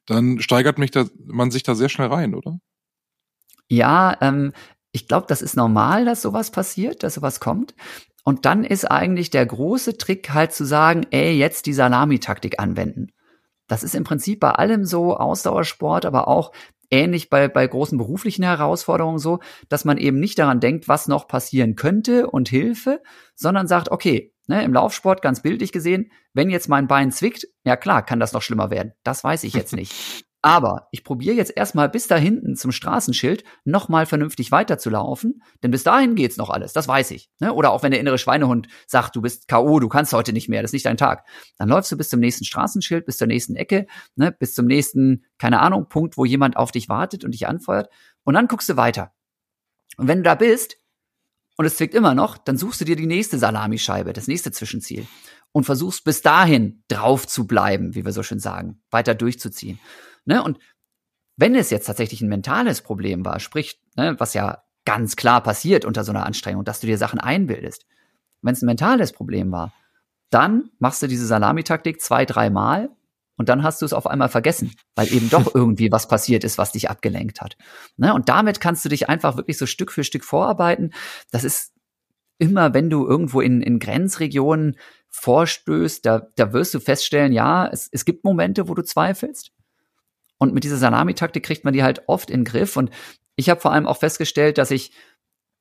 dann 0.05 0.41
steigert 0.41 0.79
mich 0.79 0.91
da, 0.91 1.05
man 1.25 1.49
sich 1.49 1.63
da 1.63 1.75
sehr 1.75 1.87
schnell 1.87 2.09
rein, 2.09 2.35
oder? 2.35 2.59
Ja, 3.69 4.17
ähm, 4.21 4.53
ich 4.91 5.07
glaube, 5.07 5.27
das 5.27 5.41
ist 5.41 5.55
normal, 5.55 6.05
dass 6.05 6.21
sowas 6.21 6.51
passiert, 6.51 7.03
dass 7.03 7.15
sowas 7.15 7.39
kommt. 7.39 7.75
Und 8.23 8.45
dann 8.45 8.63
ist 8.63 8.85
eigentlich 8.85 9.29
der 9.29 9.45
große 9.45 9.97
Trick 9.97 10.33
halt 10.33 10.51
zu 10.51 10.65
sagen, 10.65 11.05
ey, 11.11 11.37
jetzt 11.37 11.65
die 11.65 11.73
Salamitaktik 11.73 12.59
anwenden. 12.59 13.13
Das 13.67 13.83
ist 13.83 13.95
im 13.95 14.03
Prinzip 14.03 14.39
bei 14.39 14.51
allem 14.51 14.85
so, 14.85 15.15
Ausdauersport, 15.15 16.05
aber 16.05 16.27
auch 16.27 16.51
ähnlich 16.89 17.29
bei, 17.29 17.47
bei 17.47 17.67
großen 17.67 17.97
beruflichen 17.97 18.43
Herausforderungen 18.43 19.19
so, 19.19 19.39
dass 19.69 19.85
man 19.85 19.97
eben 19.97 20.19
nicht 20.19 20.39
daran 20.39 20.59
denkt, 20.59 20.87
was 20.87 21.07
noch 21.07 21.27
passieren 21.27 21.75
könnte 21.75 22.29
und 22.29 22.49
Hilfe, 22.49 23.01
sondern 23.35 23.67
sagt, 23.67 23.91
okay, 23.91 24.33
ne, 24.47 24.63
im 24.63 24.73
Laufsport 24.73 25.21
ganz 25.21 25.41
bildlich 25.41 25.71
gesehen, 25.71 26.11
wenn 26.33 26.49
jetzt 26.49 26.69
mein 26.69 26.87
Bein 26.87 27.11
zwickt, 27.11 27.47
ja 27.63 27.75
klar, 27.75 28.05
kann 28.05 28.19
das 28.19 28.33
noch 28.33 28.41
schlimmer 28.41 28.69
werden. 28.69 28.93
Das 29.03 29.23
weiß 29.23 29.43
ich 29.43 29.53
jetzt 29.53 29.75
nicht. 29.75 30.25
Aber 30.41 30.87
ich 30.91 31.03
probiere 31.03 31.35
jetzt 31.35 31.55
erstmal 31.55 31.89
bis 31.89 32.07
da 32.07 32.15
hinten 32.15 32.55
zum 32.55 32.71
Straßenschild 32.71 33.43
nochmal 33.65 34.05
vernünftig 34.05 34.51
weiterzulaufen, 34.51 35.41
denn 35.63 35.71
bis 35.71 35.83
dahin 35.83 36.15
geht's 36.15 36.37
noch 36.37 36.49
alles, 36.49 36.73
das 36.73 36.87
weiß 36.87 37.11
ich. 37.11 37.31
Ne? 37.39 37.53
Oder 37.53 37.71
auch 37.71 37.81
wenn 37.81 37.91
der 37.91 37.99
innere 37.99 38.19
Schweinehund 38.19 38.67
sagt, 38.85 39.15
du 39.15 39.21
bist 39.21 39.47
K.O., 39.47 39.79
du 39.79 39.89
kannst 39.89 40.13
heute 40.13 40.33
nicht 40.33 40.47
mehr, 40.47 40.61
das 40.61 40.69
ist 40.69 40.73
nicht 40.73 40.85
dein 40.85 40.97
Tag. 40.97 41.25
Dann 41.57 41.69
läufst 41.69 41.91
du 41.91 41.97
bis 41.97 42.09
zum 42.09 42.19
nächsten 42.19 42.45
Straßenschild, 42.45 43.05
bis 43.05 43.17
zur 43.17 43.27
nächsten 43.27 43.55
Ecke, 43.55 43.87
ne? 44.15 44.31
bis 44.31 44.53
zum 44.53 44.67
nächsten, 44.67 45.25
keine 45.39 45.59
Ahnung, 45.59 45.89
Punkt, 45.89 46.17
wo 46.17 46.25
jemand 46.25 46.55
auf 46.55 46.71
dich 46.71 46.87
wartet 46.87 47.25
und 47.25 47.31
dich 47.31 47.47
anfeuert. 47.47 47.89
Und 48.23 48.35
dann 48.35 48.47
guckst 48.47 48.69
du 48.69 48.77
weiter. 48.77 49.13
Und 49.97 50.07
wenn 50.07 50.19
du 50.19 50.23
da 50.23 50.35
bist 50.35 50.77
und 51.57 51.65
es 51.65 51.77
zwickt 51.77 51.95
immer 51.95 52.13
noch, 52.13 52.37
dann 52.37 52.57
suchst 52.57 52.79
du 52.79 52.85
dir 52.85 52.95
die 52.95 53.07
nächste 53.07 53.39
Salamischeibe, 53.39 54.13
das 54.13 54.27
nächste 54.27 54.51
Zwischenziel 54.51 55.07
und 55.51 55.63
versuchst 55.63 56.03
bis 56.03 56.21
dahin 56.21 56.83
drauf 56.87 57.27
zu 57.27 57.47
bleiben, 57.47 57.95
wie 57.95 58.05
wir 58.05 58.11
so 58.11 58.21
schön 58.21 58.39
sagen, 58.39 58.81
weiter 58.91 59.15
durchzuziehen. 59.15 59.79
Ne? 60.27 60.43
Und 60.43 60.59
wenn 61.37 61.55
es 61.55 61.69
jetzt 61.69 61.85
tatsächlich 61.85 62.21
ein 62.21 62.29
mentales 62.29 62.81
Problem 62.81 63.25
war, 63.25 63.39
sprich, 63.39 63.79
ne, 63.95 64.15
was 64.19 64.33
ja 64.33 64.63
ganz 64.85 65.15
klar 65.15 65.41
passiert 65.41 65.85
unter 65.85 66.03
so 66.03 66.11
einer 66.11 66.25
Anstrengung, 66.25 66.63
dass 66.63 66.79
du 66.79 66.87
dir 66.87 66.97
Sachen 66.97 67.19
einbildest, 67.19 67.85
wenn 68.41 68.53
es 68.53 68.61
ein 68.61 68.67
mentales 68.67 69.13
Problem 69.13 69.51
war, 69.51 69.73
dann 70.29 70.69
machst 70.79 71.01
du 71.01 71.07
diese 71.07 71.25
Salamitaktik 71.25 72.01
zwei, 72.01 72.25
dreimal 72.25 72.89
und 73.37 73.49
dann 73.49 73.63
hast 73.63 73.81
du 73.81 73.85
es 73.85 73.93
auf 73.93 74.07
einmal 74.07 74.29
vergessen, 74.29 74.73
weil 74.95 75.11
eben 75.13 75.29
doch 75.29 75.51
irgendwie 75.55 75.91
was 75.91 76.07
passiert 76.07 76.43
ist, 76.43 76.57
was 76.57 76.71
dich 76.71 76.89
abgelenkt 76.89 77.41
hat. 77.41 77.55
Ne? 77.95 78.13
Und 78.13 78.29
damit 78.29 78.59
kannst 78.59 78.83
du 78.83 78.89
dich 78.89 79.09
einfach 79.09 79.37
wirklich 79.37 79.57
so 79.57 79.65
Stück 79.65 79.91
für 79.91 80.03
Stück 80.03 80.25
vorarbeiten. 80.25 80.93
Das 81.31 81.43
ist 81.43 81.73
immer, 82.39 82.73
wenn 82.73 82.89
du 82.89 83.07
irgendwo 83.07 83.41
in, 83.41 83.61
in 83.61 83.79
Grenzregionen 83.79 84.77
vorstößt, 85.09 86.05
da, 86.05 86.27
da 86.35 86.53
wirst 86.53 86.73
du 86.73 86.79
feststellen, 86.79 87.31
ja, 87.31 87.67
es, 87.67 87.89
es 87.91 88.05
gibt 88.05 88.23
Momente, 88.23 88.67
wo 88.67 88.73
du 88.73 88.83
zweifelst. 88.83 89.51
Und 90.37 90.53
mit 90.53 90.63
dieser 90.63 90.77
Salamitaktik 90.77 91.43
kriegt 91.43 91.63
man 91.63 91.73
die 91.73 91.83
halt 91.83 92.03
oft 92.07 92.29
in 92.29 92.41
den 92.41 92.45
Griff. 92.45 92.77
Und 92.77 92.91
ich 93.35 93.49
habe 93.49 93.59
vor 93.61 93.71
allem 93.71 93.87
auch 93.87 93.97
festgestellt, 93.97 94.57
dass 94.57 94.71
ich 94.71 94.91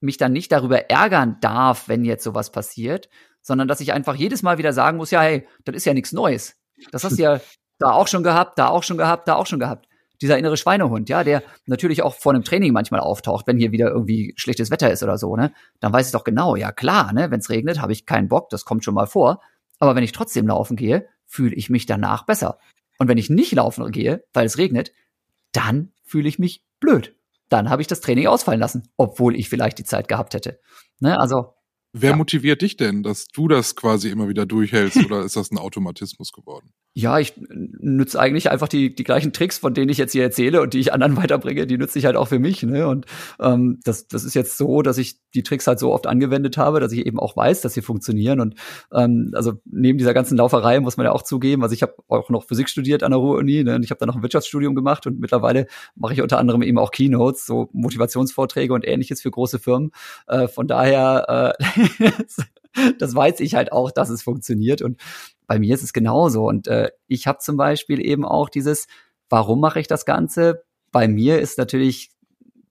mich 0.01 0.19
dann 0.19 0.33
nicht 0.33 0.53
darüber 0.53 0.91
ärgern 0.91 1.39
darf, 1.41 1.89
wenn 1.89 2.05
jetzt 2.05 2.25
sowas 2.25 2.53
passiert, 2.53 3.09
sondern 3.41 3.69
dass 3.69 3.81
ich 3.81 3.93
einfach 3.93 4.15
jedes 4.15 4.43
Mal 4.43 4.59
wieder 4.59 4.73
sagen 4.73 4.99
muss, 4.99 5.11
ja, 5.11 5.23
hey, 5.23 5.47
das 5.65 5.77
ist 5.77 5.87
ja 5.87 5.95
nichts 5.95 6.13
Neues. 6.13 6.57
Das 6.91 7.05
hast 7.05 7.19
du 7.19 7.23
ja 7.23 7.41
da 7.79 7.93
auch 7.93 8.09
schon 8.09 8.23
gehabt, 8.23 8.59
da 8.59 8.69
auch 8.69 8.83
schon 8.83 8.99
gehabt, 8.99 9.29
da 9.29 9.37
auch 9.37 9.47
schon 9.47 9.59
gehabt. 9.59 9.89
Dieser 10.23 10.39
innere 10.39 10.57
Schweinehund, 10.57 11.11
ja, 11.11 11.25
der 11.25 11.43
natürlich 11.67 12.03
auch 12.03 12.15
vor 12.15 12.33
einem 12.33 12.43
Training 12.43 12.73
manchmal 12.73 13.01
auftaucht, 13.01 13.47
wenn 13.47 13.59
hier 13.59 13.71
wieder 13.73 13.89
irgendwie 13.89 14.33
schlechtes 14.37 14.71
Wetter 14.71 14.91
ist 14.91 15.03
oder 15.03 15.19
so, 15.19 15.37
ne? 15.37 15.53
Dann 15.81 15.93
weiß 15.93 16.07
ich 16.07 16.13
doch 16.13 16.25
genau, 16.25 16.57
ja 16.57 16.73
klar, 16.73 17.13
ne, 17.13 17.31
wenn 17.31 17.41
es 17.41 17.51
regnet, 17.51 17.83
habe 17.83 17.93
ich 17.93 18.07
keinen 18.07 18.29
Bock, 18.29 18.49
das 18.49 18.65
kommt 18.65 18.83
schon 18.83 18.95
mal 18.95 19.07
vor. 19.07 19.41
Aber 19.79 19.95
wenn 19.95 20.03
ich 20.03 20.13
trotzdem 20.13 20.47
laufen 20.47 20.77
gehe, 20.77 21.07
fühle 21.27 21.55
ich 21.55 21.69
mich 21.69 21.85
danach 21.85 22.25
besser. 22.25 22.59
Und 22.99 23.09
wenn 23.09 23.19
ich 23.19 23.31
nicht 23.31 23.53
laufen 23.53 23.91
gehe, 23.93 24.25
weil 24.33 24.47
es 24.47 24.59
regnet, 24.59 24.93
dann 25.53 25.93
fühle 26.05 26.29
ich 26.29 26.39
mich 26.39 26.65
blöd. 26.81 27.15
Dann 27.49 27.71
habe 27.71 27.83
ich 27.83 27.89
das 27.89 28.01
Training 28.01 28.27
ausfallen 28.27 28.61
lassen, 28.61 28.89
obwohl 28.97 29.37
ich 29.37 29.49
vielleicht 29.49 29.79
die 29.79 29.85
Zeit 29.85 30.09
gehabt 30.09 30.35
hätte. 30.35 30.59
Ne, 31.01 31.19
also 31.19 31.55
Wer 31.99 32.11
ja. 32.11 32.17
motiviert 32.17 32.61
dich 32.61 32.77
denn, 32.77 33.03
dass 33.03 33.27
du 33.29 33.49
das 33.49 33.75
quasi 33.75 34.11
immer 34.11 34.29
wieder 34.29 34.45
durchhältst 34.45 34.97
oder 35.07 35.25
ist 35.25 35.37
das 35.37 35.51
ein 35.51 35.59
Automatismus 35.59 36.33
geworden? 36.33 36.75
Ja, 36.99 37.19
ich 37.19 37.35
nütze 37.37 38.19
eigentlich 38.19 38.51
einfach 38.51 38.69
die, 38.69 38.95
die 38.95 39.05
gleichen 39.05 39.35
Tricks, 39.35 39.59
von 39.59 39.75
denen 39.75 39.91
ich 39.91 39.99
jetzt 39.99 40.13
hier 40.13 40.23
erzähle 40.23 40.63
und 40.63 40.73
die 40.73 40.79
ich 40.79 40.95
anderen 40.95 41.15
weiterbringe, 41.19 41.67
die 41.67 41.77
nütze 41.77 41.99
ich 41.99 42.07
halt 42.07 42.17
auch 42.17 42.29
für 42.29 42.39
mich. 42.39 42.63
Ne? 42.63 42.89
Und 42.89 43.05
ähm, 43.39 43.81
das, 43.85 44.09
das 44.09 44.25
ist 44.25 44.33
jetzt 44.33 44.57
so, 44.57 44.81
dass 44.81 44.97
ich 44.97 45.19
die 45.35 45.43
Tricks 45.43 45.67
halt 45.67 45.79
so 45.79 45.93
oft 45.93 46.07
angewendet 46.07 46.57
habe, 46.57 46.81
dass 46.81 46.93
ich 46.93 47.05
eben 47.05 47.21
auch 47.21 47.37
weiß, 47.37 47.61
dass 47.61 47.75
sie 47.75 47.83
funktionieren. 47.83 48.41
Und 48.41 48.55
ähm, 48.95 49.33
also 49.35 49.61
neben 49.67 49.99
dieser 49.99 50.15
ganzen 50.15 50.39
Lauferei 50.39 50.81
muss 50.81 50.97
man 50.97 51.05
ja 51.05 51.13
auch 51.13 51.21
zugeben, 51.21 51.63
also 51.63 51.75
ich 51.75 51.83
habe 51.83 51.97
auch 52.09 52.31
noch 52.31 52.45
Physik 52.45 52.71
studiert 52.71 53.03
an 53.03 53.11
der 53.11 53.19
Ruhr-Uni 53.19 53.63
ne? 53.63 53.75
und 53.75 53.83
ich 53.83 53.91
habe 53.91 53.99
dann 53.99 54.09
noch 54.09 54.17
ein 54.17 54.23
Wirtschaftsstudium 54.23 54.75
gemacht 54.75 55.07
und 55.07 55.21
mittlerweile 55.21 55.67
mache 55.97 56.15
ich 56.15 56.23
unter 56.23 56.39
anderem 56.39 56.63
eben 56.63 56.79
auch 56.79 56.93
Keynotes, 56.93 57.45
so 57.45 57.69
Motivationsvorträge 57.75 58.73
und 58.73 58.89
ähnliches 58.89 59.21
für 59.21 59.31
große 59.31 59.59
Firmen. 59.59 59.91
Äh, 60.29 60.49
von 60.49 60.67
daher 60.67 61.55
äh, 61.61 62.11
das 62.99 63.15
weiß 63.15 63.41
ich 63.41 63.55
halt 63.55 63.73
auch, 63.73 63.91
dass 63.91 64.09
es 64.11 64.23
funktioniert. 64.23 64.83
Und 64.83 64.99
bei 65.47 65.59
mir 65.59 65.75
ist 65.75 65.83
es 65.83 65.93
genauso. 65.93 66.47
Und 66.47 66.67
äh, 66.69 66.91
ich 67.07 67.27
habe 67.27 67.39
zum 67.39 67.57
Beispiel 67.57 68.05
eben 68.05 68.25
auch 68.25 68.49
dieses, 68.49 68.87
warum 69.29 69.61
mache 69.61 69.81
ich 69.81 69.87
das 69.87 70.05
Ganze? 70.05 70.65
Bei 70.93 71.09
mir 71.09 71.41
ist 71.41 71.59
natürlich 71.59 72.11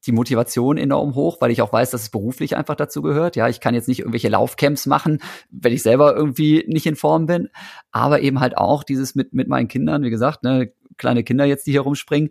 die 0.06 0.12
Motivation 0.12 0.78
enorm 0.78 1.16
hoch, 1.16 1.38
weil 1.42 1.52
ich 1.52 1.62
auch 1.62 1.74
weiß, 1.74 1.92
dass 1.92 2.04
es 2.04 2.10
beruflich 2.10 2.56
einfach 2.56 2.76
dazu 2.76 3.02
gehört. 3.02 3.36
Ja, 3.36 3.50
ich 3.50 3.60
kann 3.60 3.74
jetzt 3.74 3.88
nicht 3.88 4.00
irgendwelche 4.00 4.30
Laufcamps 4.30 4.86
machen, 4.86 5.20
wenn 5.50 5.74
ich 5.74 5.82
selber 5.82 6.16
irgendwie 6.16 6.64
nicht 6.68 6.86
in 6.86 6.96
Form 6.96 7.26
bin, 7.26 7.50
aber 7.92 8.22
eben 8.22 8.40
halt 8.40 8.58
auch 8.58 8.84
dieses 8.84 9.16
mit 9.16 9.34
mit 9.34 9.48
meinen 9.48 9.68
Kindern, 9.68 10.04
wie 10.04 10.10
gesagt, 10.12 10.44
ne, 10.44 10.72
kleine 10.98 11.24
Kinder 11.24 11.46
jetzt, 11.46 11.66
die 11.68 11.72
hier 11.72 11.82
rumspringen, 11.82 12.30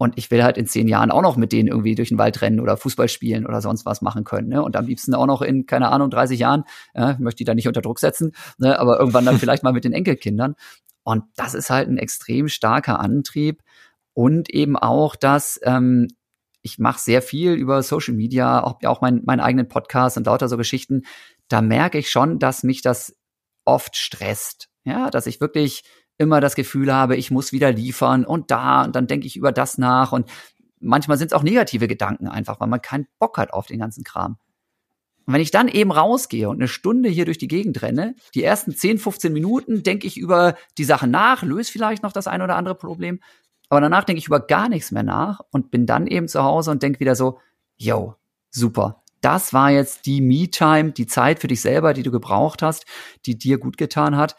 und 0.00 0.16
ich 0.16 0.30
will 0.30 0.42
halt 0.42 0.56
in 0.56 0.66
zehn 0.66 0.88
Jahren 0.88 1.10
auch 1.10 1.20
noch 1.20 1.36
mit 1.36 1.52
denen 1.52 1.68
irgendwie 1.68 1.94
durch 1.94 2.08
den 2.08 2.16
Wald 2.16 2.40
rennen 2.40 2.58
oder 2.58 2.78
Fußball 2.78 3.06
spielen 3.06 3.44
oder 3.44 3.60
sonst 3.60 3.84
was 3.84 4.00
machen 4.00 4.24
können. 4.24 4.48
Ne? 4.48 4.62
Und 4.62 4.74
am 4.74 4.86
liebsten 4.86 5.12
auch 5.12 5.26
noch 5.26 5.42
in, 5.42 5.66
keine 5.66 5.90
Ahnung, 5.90 6.08
30 6.08 6.40
Jahren, 6.40 6.64
ja, 6.94 7.18
möchte 7.18 7.36
die 7.36 7.44
da 7.44 7.54
nicht 7.54 7.68
unter 7.68 7.82
Druck 7.82 7.98
setzen, 7.98 8.32
ne? 8.56 8.78
aber 8.78 8.98
irgendwann 8.98 9.26
dann 9.26 9.38
vielleicht 9.38 9.62
mal 9.62 9.74
mit 9.74 9.84
den 9.84 9.92
Enkelkindern. 9.92 10.54
Und 11.02 11.24
das 11.36 11.52
ist 11.52 11.68
halt 11.68 11.90
ein 11.90 11.98
extrem 11.98 12.48
starker 12.48 12.98
Antrieb. 12.98 13.60
Und 14.14 14.48
eben 14.48 14.74
auch, 14.78 15.16
dass 15.16 15.60
ähm, 15.64 16.08
ich 16.62 16.78
mache 16.78 16.98
sehr 16.98 17.20
viel 17.20 17.52
über 17.52 17.82
Social 17.82 18.14
Media, 18.14 18.64
auch, 18.64 18.82
auch 18.84 19.02
mein, 19.02 19.20
meinen 19.26 19.40
eigenen 19.40 19.68
Podcast 19.68 20.16
und 20.16 20.24
lauter 20.24 20.48
so 20.48 20.56
Geschichten. 20.56 21.02
Da 21.48 21.60
merke 21.60 21.98
ich 21.98 22.10
schon, 22.10 22.38
dass 22.38 22.62
mich 22.62 22.80
das 22.80 23.18
oft 23.66 23.96
stresst. 23.96 24.70
Ja, 24.84 25.10
dass 25.10 25.26
ich 25.26 25.42
wirklich 25.42 25.82
immer 26.20 26.40
das 26.40 26.54
Gefühl 26.54 26.92
habe, 26.92 27.16
ich 27.16 27.30
muss 27.30 27.50
wieder 27.50 27.72
liefern 27.72 28.26
und 28.26 28.50
da 28.50 28.84
und 28.84 28.94
dann 28.94 29.06
denke 29.06 29.26
ich 29.26 29.36
über 29.36 29.52
das 29.52 29.78
nach 29.78 30.12
und 30.12 30.28
manchmal 30.78 31.16
sind 31.16 31.28
es 31.28 31.32
auch 31.32 31.42
negative 31.42 31.88
Gedanken 31.88 32.28
einfach, 32.28 32.60
weil 32.60 32.68
man 32.68 32.82
keinen 32.82 33.06
Bock 33.18 33.38
hat 33.38 33.54
auf 33.54 33.66
den 33.66 33.80
ganzen 33.80 34.04
Kram. 34.04 34.36
Und 35.26 35.34
wenn 35.34 35.40
ich 35.40 35.50
dann 35.50 35.68
eben 35.68 35.90
rausgehe 35.90 36.50
und 36.50 36.56
eine 36.56 36.68
Stunde 36.68 37.08
hier 37.08 37.24
durch 37.24 37.38
die 37.38 37.48
Gegend 37.48 37.80
renne, 37.80 38.16
die 38.34 38.44
ersten 38.44 38.74
10, 38.76 38.98
15 38.98 39.32
Minuten 39.32 39.82
denke 39.82 40.06
ich 40.06 40.18
über 40.18 40.56
die 40.76 40.84
Sache 40.84 41.06
nach, 41.06 41.42
löse 41.42 41.72
vielleicht 41.72 42.02
noch 42.02 42.12
das 42.12 42.26
ein 42.26 42.42
oder 42.42 42.56
andere 42.56 42.74
Problem, 42.74 43.20
aber 43.70 43.80
danach 43.80 44.04
denke 44.04 44.18
ich 44.18 44.26
über 44.26 44.40
gar 44.40 44.68
nichts 44.68 44.90
mehr 44.90 45.02
nach 45.02 45.40
und 45.50 45.70
bin 45.70 45.86
dann 45.86 46.06
eben 46.06 46.28
zu 46.28 46.42
Hause 46.42 46.70
und 46.70 46.82
denke 46.82 47.00
wieder 47.00 47.14
so, 47.14 47.38
yo, 47.76 48.16
super. 48.50 49.02
Das 49.22 49.54
war 49.54 49.70
jetzt 49.70 50.04
die 50.04 50.20
Me-Time, 50.20 50.92
die 50.92 51.06
Zeit 51.06 51.40
für 51.40 51.48
dich 51.48 51.62
selber, 51.62 51.94
die 51.94 52.02
du 52.02 52.10
gebraucht 52.10 52.62
hast, 52.62 52.84
die 53.24 53.38
dir 53.38 53.58
gut 53.58 53.78
getan 53.78 54.16
hat. 54.16 54.36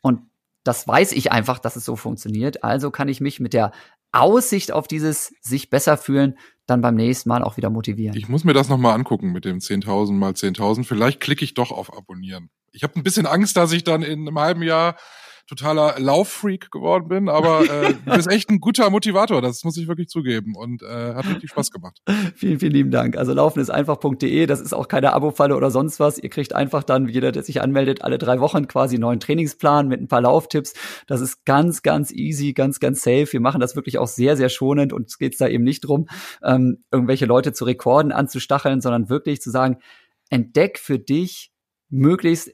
Und 0.00 0.22
das 0.64 0.86
weiß 0.86 1.12
ich 1.12 1.32
einfach, 1.32 1.58
dass 1.58 1.76
es 1.76 1.84
so 1.84 1.96
funktioniert. 1.96 2.64
Also 2.64 2.90
kann 2.90 3.08
ich 3.08 3.20
mich 3.20 3.40
mit 3.40 3.52
der 3.52 3.72
Aussicht 4.12 4.72
auf 4.72 4.86
dieses 4.86 5.34
sich 5.40 5.70
besser 5.70 5.96
fühlen 5.96 6.36
dann 6.66 6.80
beim 6.80 6.94
nächsten 6.94 7.28
Mal 7.28 7.42
auch 7.42 7.56
wieder 7.56 7.70
motivieren. 7.70 8.16
Ich 8.16 8.28
muss 8.28 8.44
mir 8.44 8.52
das 8.52 8.68
nochmal 8.68 8.94
angucken 8.94 9.32
mit 9.32 9.44
dem 9.44 9.58
10.000 9.58 10.12
mal 10.12 10.32
10.000. 10.32 10.84
Vielleicht 10.84 11.20
klicke 11.20 11.44
ich 11.44 11.54
doch 11.54 11.72
auf 11.72 11.96
Abonnieren. 11.96 12.50
Ich 12.70 12.82
habe 12.82 12.94
ein 12.96 13.02
bisschen 13.02 13.26
Angst, 13.26 13.56
dass 13.56 13.72
ich 13.72 13.84
dann 13.84 14.02
in 14.02 14.20
einem 14.20 14.38
halben 14.38 14.62
Jahr 14.62 14.96
totaler 15.46 15.96
Lauffreak 15.98 16.70
geworden 16.70 17.08
bin, 17.08 17.28
aber 17.28 17.62
äh, 17.62 17.94
du 18.04 18.14
bist 18.14 18.30
echt 18.30 18.50
ein 18.50 18.60
guter 18.60 18.90
Motivator, 18.90 19.42
das 19.42 19.64
muss 19.64 19.76
ich 19.76 19.88
wirklich 19.88 20.08
zugeben 20.08 20.54
und 20.56 20.82
äh, 20.82 21.14
hat 21.14 21.26
richtig 21.26 21.50
Spaß 21.50 21.70
gemacht. 21.70 21.98
vielen, 22.36 22.60
vielen 22.60 22.72
lieben 22.72 22.90
Dank. 22.90 23.16
Also 23.16 23.32
laufen 23.32 23.60
ist 23.60 23.70
einfach.de, 23.70 24.46
das 24.46 24.60
ist 24.60 24.72
auch 24.72 24.88
keine 24.88 25.12
Abo-Falle 25.12 25.56
oder 25.56 25.70
sonst 25.70 26.00
was. 26.00 26.18
Ihr 26.18 26.30
kriegt 26.30 26.54
einfach 26.54 26.82
dann, 26.84 27.08
jeder, 27.08 27.32
der 27.32 27.42
sich 27.42 27.60
anmeldet, 27.60 28.02
alle 28.02 28.18
drei 28.18 28.40
Wochen 28.40 28.68
quasi 28.68 28.96
einen 28.96 29.02
neuen 29.02 29.20
Trainingsplan 29.20 29.88
mit 29.88 30.00
ein 30.00 30.08
paar 30.08 30.20
Lauftipps. 30.20 30.74
Das 31.06 31.20
ist 31.20 31.44
ganz, 31.44 31.82
ganz 31.82 32.10
easy, 32.12 32.52
ganz, 32.52 32.80
ganz 32.80 33.02
safe. 33.02 33.32
Wir 33.32 33.40
machen 33.40 33.60
das 33.60 33.76
wirklich 33.76 33.98
auch 33.98 34.08
sehr, 34.08 34.36
sehr 34.36 34.48
schonend 34.48 34.92
und 34.92 35.08
es 35.08 35.18
geht 35.18 35.40
da 35.40 35.48
eben 35.48 35.64
nicht 35.64 35.80
drum, 35.80 36.06
ähm, 36.42 36.84
irgendwelche 36.90 37.26
Leute 37.26 37.52
zu 37.52 37.64
Rekorden 37.64 38.12
anzustacheln, 38.12 38.80
sondern 38.80 39.08
wirklich 39.08 39.40
zu 39.40 39.50
sagen, 39.50 39.78
entdeck 40.30 40.78
für 40.78 40.98
dich 40.98 41.52
möglichst 41.90 42.50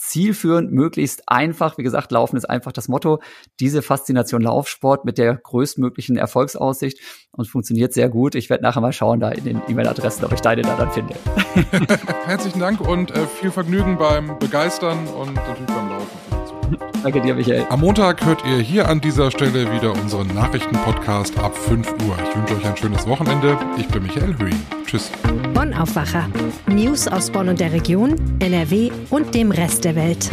zielführend, 0.00 0.72
möglichst 0.72 1.28
einfach. 1.28 1.76
Wie 1.76 1.82
gesagt, 1.82 2.10
Laufen 2.10 2.36
ist 2.36 2.48
einfach 2.48 2.72
das 2.72 2.88
Motto. 2.88 3.20
Diese 3.60 3.82
Faszination 3.82 4.40
Laufsport 4.40 5.04
mit 5.04 5.18
der 5.18 5.36
größtmöglichen 5.36 6.16
Erfolgsaussicht 6.16 6.98
und 7.32 7.46
funktioniert 7.46 7.92
sehr 7.92 8.08
gut. 8.08 8.34
Ich 8.34 8.48
werde 8.48 8.62
nachher 8.62 8.80
mal 8.80 8.92
schauen 8.92 9.20
da 9.20 9.30
in 9.30 9.44
den 9.44 9.62
E-Mail-Adressen, 9.68 10.24
ob 10.24 10.32
ich 10.32 10.40
deine 10.40 10.62
da 10.62 10.76
dann 10.76 10.90
finde. 10.90 11.14
Herzlichen 12.24 12.60
Dank 12.60 12.80
und 12.80 13.10
äh, 13.10 13.26
viel 13.26 13.50
Vergnügen 13.50 13.98
beim 13.98 14.38
Begeistern 14.38 15.06
und 15.06 15.34
natürlich 15.34 15.66
beim 15.66 15.88
Laufen. 15.90 16.29
Danke 17.02 17.20
dir, 17.20 17.34
Michael. 17.34 17.66
Am 17.70 17.80
Montag 17.80 18.24
hört 18.24 18.44
ihr 18.44 18.58
hier 18.58 18.88
an 18.88 19.00
dieser 19.00 19.30
Stelle 19.30 19.72
wieder 19.72 19.92
unseren 19.92 20.26
Nachrichtenpodcast 20.28 21.38
ab 21.38 21.56
5 21.56 21.90
Uhr. 22.06 22.16
Ich 22.28 22.36
wünsche 22.36 22.56
euch 22.56 22.66
ein 22.66 22.76
schönes 22.76 23.06
Wochenende. 23.06 23.58
Ich 23.78 23.88
bin 23.88 24.02
Michael 24.02 24.36
Höhing. 24.38 24.60
Tschüss. 24.86 25.10
Bonn 25.54 25.72
Aufwacher. 25.74 26.28
News 26.66 27.08
aus 27.08 27.30
Bonn 27.30 27.48
und 27.48 27.60
der 27.60 27.72
Region, 27.72 28.16
NRW 28.40 28.90
und 29.10 29.34
dem 29.34 29.50
Rest 29.50 29.84
der 29.84 29.96
Welt. 29.96 30.30